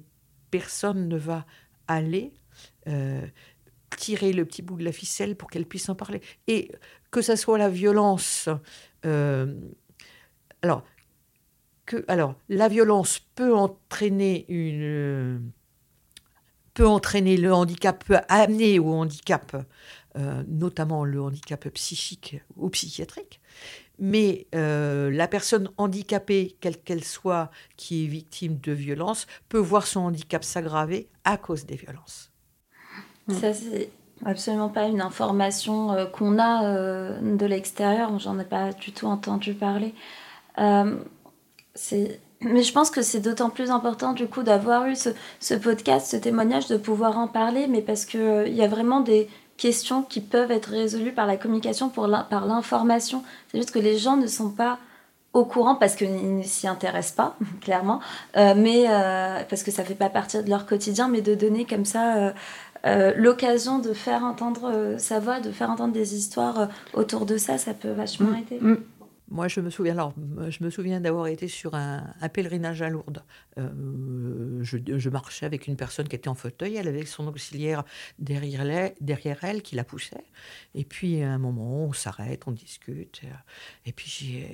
[0.52, 1.46] personne ne va
[1.88, 2.34] aller
[3.98, 6.22] tirer le petit bout de la ficelle pour qu'elle puisse en parler.
[6.48, 6.72] Et
[7.18, 8.48] que ça soit la violence.
[9.04, 9.56] Euh,
[10.62, 10.84] alors,
[11.88, 15.52] que, alors, la violence peut entraîner une
[16.76, 19.66] peut entraîner le handicap, peut amener au handicap,
[20.16, 23.42] euh, notamment le handicap psychique ou psychiatrique.
[23.98, 29.88] Mais euh, la personne handicapée, quelle qu'elle soit, qui est victime de violence, peut voir
[29.88, 32.32] son handicap s'aggraver à cause des violences.
[33.28, 33.90] Ça, c'est
[34.26, 38.18] absolument pas une information euh, qu'on a euh, de l'extérieur.
[38.20, 39.94] J'en ai pas du tout entendu parler.
[40.60, 40.96] Euh,
[42.42, 46.18] mais je pense que c'est d'autant plus important du coup d'avoir eu ce, podcast, ce
[46.18, 50.22] témoignage, de pouvoir en parler, mais parce qu'il il y a vraiment des questions qui
[50.22, 53.24] peuvent être résolues par la communication, pour par l'information.
[53.52, 54.80] C'est juste que les gens ne sont pas
[55.34, 58.00] au courant parce qu'ils ne s'y intéressent pas, clairement,
[58.36, 58.86] mais
[59.50, 62.34] parce que ça fait pas partie de leur quotidien, mais de donner comme ça
[62.88, 67.26] euh, l'occasion de faire entendre euh, sa voix, de faire entendre des histoires euh, autour
[67.26, 68.38] de ça, ça peut vachement mm.
[68.38, 68.60] aider.
[68.62, 68.78] Mm.
[69.30, 70.14] Moi, je me souviens, alors,
[70.48, 73.24] je me souviens d'avoir été sur un, pèlerinage à Lourdes.
[73.58, 77.84] je, marchais avec une personne qui était en fauteuil, elle avait son auxiliaire
[78.20, 80.24] derrière, derrière elle qui la poussait.
[80.76, 83.20] Et puis, à un moment, on s'arrête, on discute.
[83.86, 84.46] Et puis,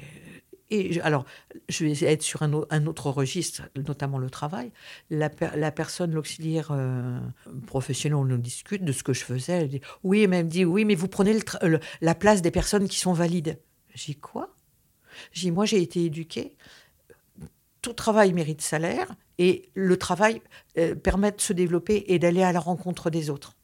[0.73, 1.25] et alors,
[1.69, 2.53] je vais être sur un,
[2.85, 4.71] autre registre, notamment le travail.
[5.09, 7.19] La, personne, l'auxiliaire euh,
[7.67, 9.81] professionnel, on nous discute de ce que je faisais.
[10.03, 11.37] Oui, mais elle me dit, oui, mais vous prenez
[12.01, 13.59] la place des personnes qui sont valides.
[13.93, 14.55] J'ai quoi?
[15.31, 16.55] J'ai moi j'ai été éduquée,
[17.83, 20.41] tout travail mérite salaire et le travail
[20.77, 23.55] euh, permet de se développer et d'aller à la rencontre des autres.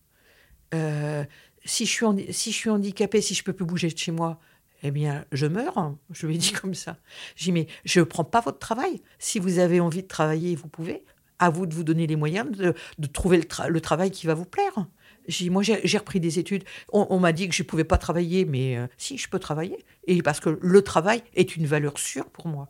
[0.76, 1.24] Euh,
[1.66, 4.40] si, je suis si je suis handicapée, si je peux plus bouger de chez moi,
[4.84, 5.96] eh bien, je meurs.
[6.12, 6.98] Je lui ai dit comme ça.
[7.36, 9.02] J'ai dit, mais je ne prends pas votre travail.
[9.18, 11.04] Si vous avez envie de travailler, vous pouvez.
[11.42, 12.74] À vous de vous donner les moyens de,
[13.08, 14.88] trouver le, travail qui va vous plaire.
[15.30, 16.66] J'ai, moi, j'ai, repris des études.
[16.92, 19.86] On, m'a dit que je ne pouvais pas travailler, mais euh, si, je peux travailler.
[20.06, 22.68] Et parce que le travail est une valeur sûre pour moi.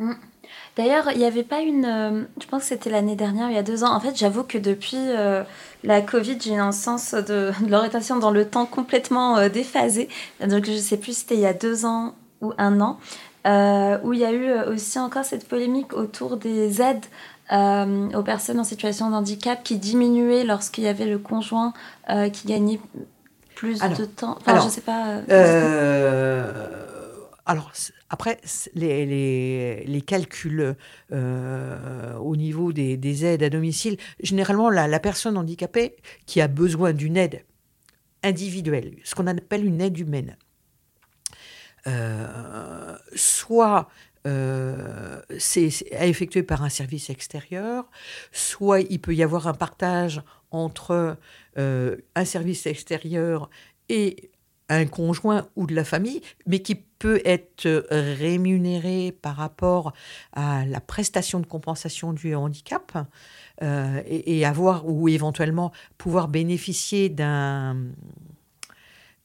[0.00, 0.14] Mm.
[0.76, 1.84] D'ailleurs, il n'y avait pas une.
[1.84, 3.94] Euh, je pense que c'était l'année dernière, il y a deux ans.
[3.94, 5.42] En fait, j'avoue que depuis euh,
[5.84, 10.08] la Covid, j'ai un sens de, l'orientation dans le temps complètement euh, déphasé.
[10.40, 12.98] Donc, je ne sais plus si c'était il y a deux ans ou un an,
[14.02, 17.04] où il y a eu aussi encore cette polémique autour des aides
[17.52, 21.74] aux personnes en situation de handicap qui diminuaient lorsqu'il y avait le conjoint
[22.32, 22.80] qui gagnait
[23.54, 24.38] plus de temps.
[24.40, 25.20] Enfin, alors, je sais pas.
[27.44, 27.72] alors,
[28.10, 28.40] après,
[28.74, 30.74] les, les, calculs
[31.12, 35.94] euh, au niveau des, aides à domicile, généralement, la, personne handicapée
[36.26, 37.44] qui a besoin d'une aide
[38.24, 40.36] individuelle, ce qu'on appelle une aide humaine,
[41.86, 43.88] euh, soit
[44.26, 47.88] euh, c'est effectué par un service extérieur,
[48.32, 51.16] soit il peut y avoir un partage entre
[51.56, 53.50] un service extérieur
[53.88, 54.29] et
[54.70, 59.92] un conjoint ou de la famille, mais qui peut être rémunéré par rapport
[60.32, 62.96] à la prestation de compensation du handicap
[63.62, 67.76] euh, et, avoir ou éventuellement pouvoir bénéficier d'un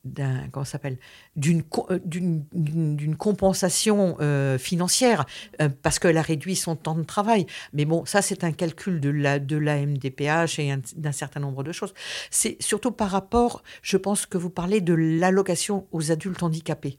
[0.06, 0.98] d'un comment s'appelle
[1.36, 5.26] d'une euh, d'une compensation euh, financière
[5.62, 7.46] euh, parce qu'elle a réduit son temps de travail.
[7.74, 11.72] Mais bon ça c'est un calcul de la de la et d'un certain nombre de
[11.72, 11.94] choses.
[12.30, 16.98] C'est surtout par rapport je pense que vous parlez de l'allocation aux adultes handicapés.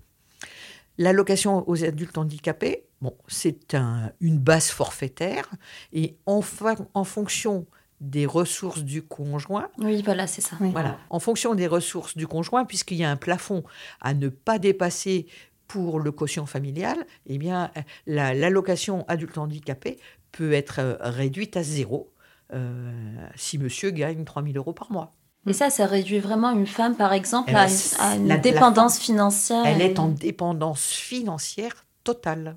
[0.98, 5.50] L'allocation aux adultes handicapés bon c'est un, une base forfaitaire
[5.92, 6.40] et en,
[6.94, 7.66] en fonction
[8.00, 9.68] des ressources du conjoint.
[9.78, 10.56] Oui, voilà, c'est ça.
[10.60, 13.64] Voilà, en fonction des ressources du conjoint, puisqu'il y a un plafond
[14.00, 15.26] à ne pas dépasser
[15.66, 17.70] pour le quotient familial, eh bien,
[18.06, 19.98] l'allocation adulte handicapé
[20.32, 22.12] peut être euh, réduite à zéro
[22.52, 22.92] euh,
[23.34, 25.12] si monsieur gagne 3 000 euros par mois.
[25.48, 27.66] Et ça, ça réduit vraiment une femme, par exemple, à,
[28.16, 29.64] une, dépendance financière.
[29.64, 32.56] Elle est en dépendance financière totale.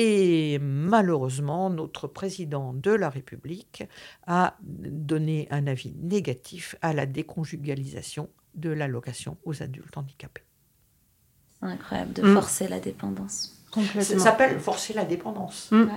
[0.00, 3.82] Et malheureusement, notre président de la République
[4.28, 10.44] a donné un avis négatif à la déconjugalisation de l'allocation aux adultes handicapés.
[11.62, 12.32] Incroyable de mm.
[12.32, 13.60] forcer la dépendance.
[14.00, 15.72] Ça s'appelle forcer la dépendance.
[15.72, 15.88] Mm.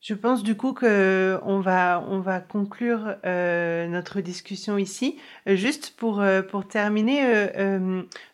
[0.00, 5.18] Je pense du coup que on va on va conclure euh, notre discussion ici.
[5.46, 7.22] Euh, juste pour euh, pour terminer,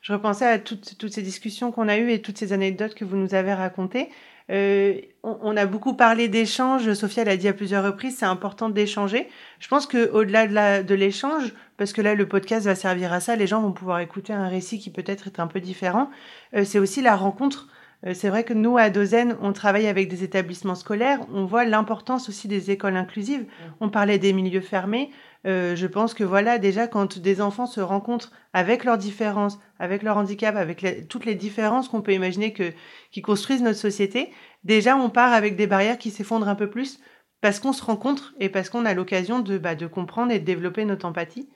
[0.01, 3.05] je repensais à toutes toutes ces discussions qu'on a eues et toutes ces anecdotes que
[3.05, 4.11] vous nous avez racontées.
[4.51, 6.93] Euh, on, a beaucoup parlé d'échange.
[6.95, 9.29] Sophia l'a dit à plusieurs reprises, c'est important d'échanger.
[9.59, 13.37] Je pense que au-delà de l'échange, parce que là le podcast va servir à ça,
[13.37, 16.11] les gens vont pouvoir écouter un récit qui peut-être est un peu différent.
[16.55, 17.69] Euh, c'est aussi la rencontre.
[18.07, 21.21] Euh, c'est vrai que nous à Dozen, on travaille avec des établissements scolaires.
[21.33, 23.45] On voit l'importance aussi des écoles inclusives.
[23.81, 25.11] On parlait des milieux fermés.
[25.47, 30.03] Euh, je pense que voilà, déjà, quand des enfants se rencontrent avec leurs différences, avec
[30.03, 32.73] leur handicap, avec toutes les différences qu'on peut imaginer que,
[33.13, 34.33] qui construisent notre société,
[34.65, 37.01] déjà, on part avec des barrières qui s'effondrent un peu plus
[37.41, 40.45] parce qu'on se rencontre et parce qu'on a l'occasion de, bah, de comprendre et de
[40.45, 41.49] développer notre empathie.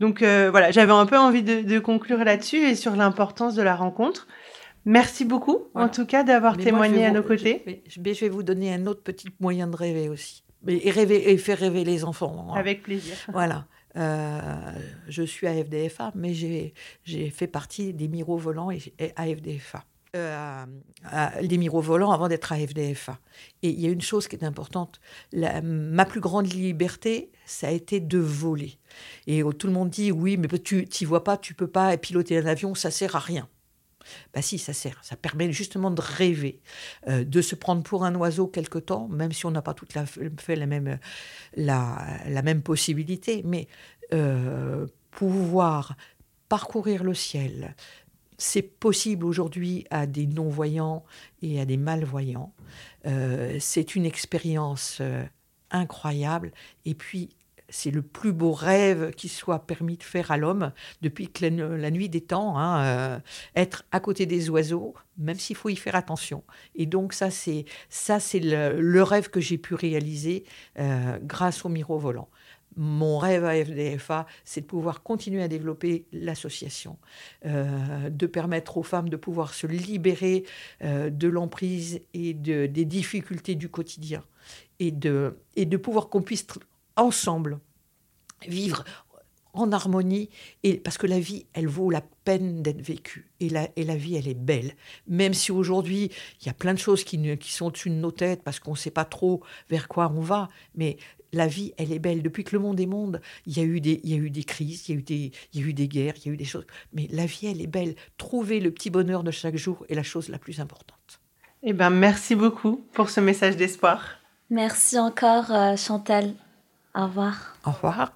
[0.00, 3.76] Donc euh, voilà, j'avais un peu envie de, conclure là-dessus et sur l'importance de la
[3.76, 4.26] rencontre.
[4.86, 7.82] Merci beaucoup, en tout cas, d'avoir témoigné à nos côtés.
[7.86, 11.58] je vais vous donner un autre petit moyen de rêver aussi et, rêver, et faire
[11.58, 12.48] rêver les enfants.
[12.50, 12.58] Hein.
[12.58, 13.16] Avec plaisir.
[13.32, 13.66] Voilà.
[13.96, 14.72] Euh,
[15.08, 18.80] je suis à FDFA, mais j'ai fait partie des miroirs volants et,
[19.16, 19.84] à FDFA.
[20.16, 20.64] Euh,
[21.42, 23.18] des miroirs volants avant d'être à FDFA.
[23.62, 25.00] Et il y a une chose qui est importante.
[25.32, 28.78] La, ma plus grande liberté, ça a été de voler.
[29.26, 32.38] Et tout le monde dit oui, mais tu n'y vois pas, tu peux pas piloter
[32.38, 33.48] un avion, ça sert à rien.
[34.32, 34.98] Bah si, ça sert.
[35.02, 36.60] Ça permet justement de rêver,
[37.08, 39.86] euh, de se prendre pour un oiseau quelque temps, même si on n'a pas tout
[39.94, 40.98] la, fait la même,
[41.56, 43.42] la, la même possibilité.
[43.44, 43.68] Mais
[44.12, 45.96] euh, pouvoir
[46.48, 47.74] parcourir le ciel,
[48.36, 51.04] c'est possible aujourd'hui à des non-voyants
[51.42, 52.52] et à des malvoyants.
[53.06, 55.00] Euh, c'est une expérience
[55.70, 56.52] incroyable.
[56.84, 57.30] Et puis,
[57.74, 60.70] c'est le plus beau rêve qui soit permis de faire à l'homme
[61.02, 63.18] depuis que la, nuit des temps, hein, euh,
[63.56, 66.44] être à côté des oiseaux, même s'il faut y faire attention.
[66.76, 70.44] Et donc ça, c'est ça, c'est le, rêve que j'ai pu réaliser
[70.78, 72.28] euh, grâce au miroir volant.
[72.76, 76.96] mon rêve à FDFA, c'est de pouvoir continuer à développer l'association,
[77.44, 80.44] euh, de permettre aux femmes de pouvoir se libérer
[80.80, 84.22] de l'emprise et de, des difficultés du quotidien,
[84.78, 86.46] et de, et de pouvoir qu'on puisse
[86.96, 87.58] ensemble
[88.46, 88.84] vivre
[89.54, 90.30] en harmonie,
[90.64, 93.94] et parce que la vie, elle vaut la peine d'être vécue, et la, et la
[93.94, 94.74] vie, elle est belle.
[95.06, 98.10] Même si aujourd'hui, il y a plein de choses qui, qui sont au-dessus de nos
[98.10, 100.96] têtes, parce qu'on ne sait pas trop vers quoi on va, mais
[101.32, 102.22] la vie, elle est belle.
[102.22, 104.30] Depuis que le monde est monde, il y a eu des, il y a eu
[104.30, 106.30] des crises, il y a eu des, il y a eu des guerres, il y
[106.30, 107.94] a eu des choses, mais la vie, elle est belle.
[108.18, 111.20] Trouver le petit bonheur de chaque jour est la chose la plus importante.
[111.62, 114.18] Eh ben, merci beaucoup pour ce message d'espoir.
[114.50, 116.34] Merci encore, euh, Chantal.
[116.96, 117.56] Au revoir.
[117.66, 118.12] Au revoir.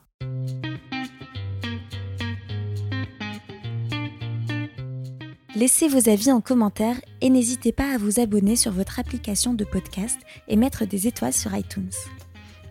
[5.56, 9.64] Laissez vos avis en commentaire et n'hésitez pas à vous abonner sur votre application de
[9.64, 11.90] podcast et mettre des étoiles sur iTunes.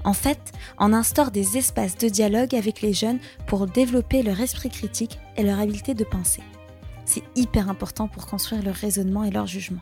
[0.05, 0.41] En fait,
[0.78, 5.43] on instaure des espaces de dialogue avec les jeunes pour développer leur esprit critique et
[5.43, 6.43] leur habileté de penser.
[7.05, 9.80] C'est hyper important pour construire leur raisonnement et leur jugement.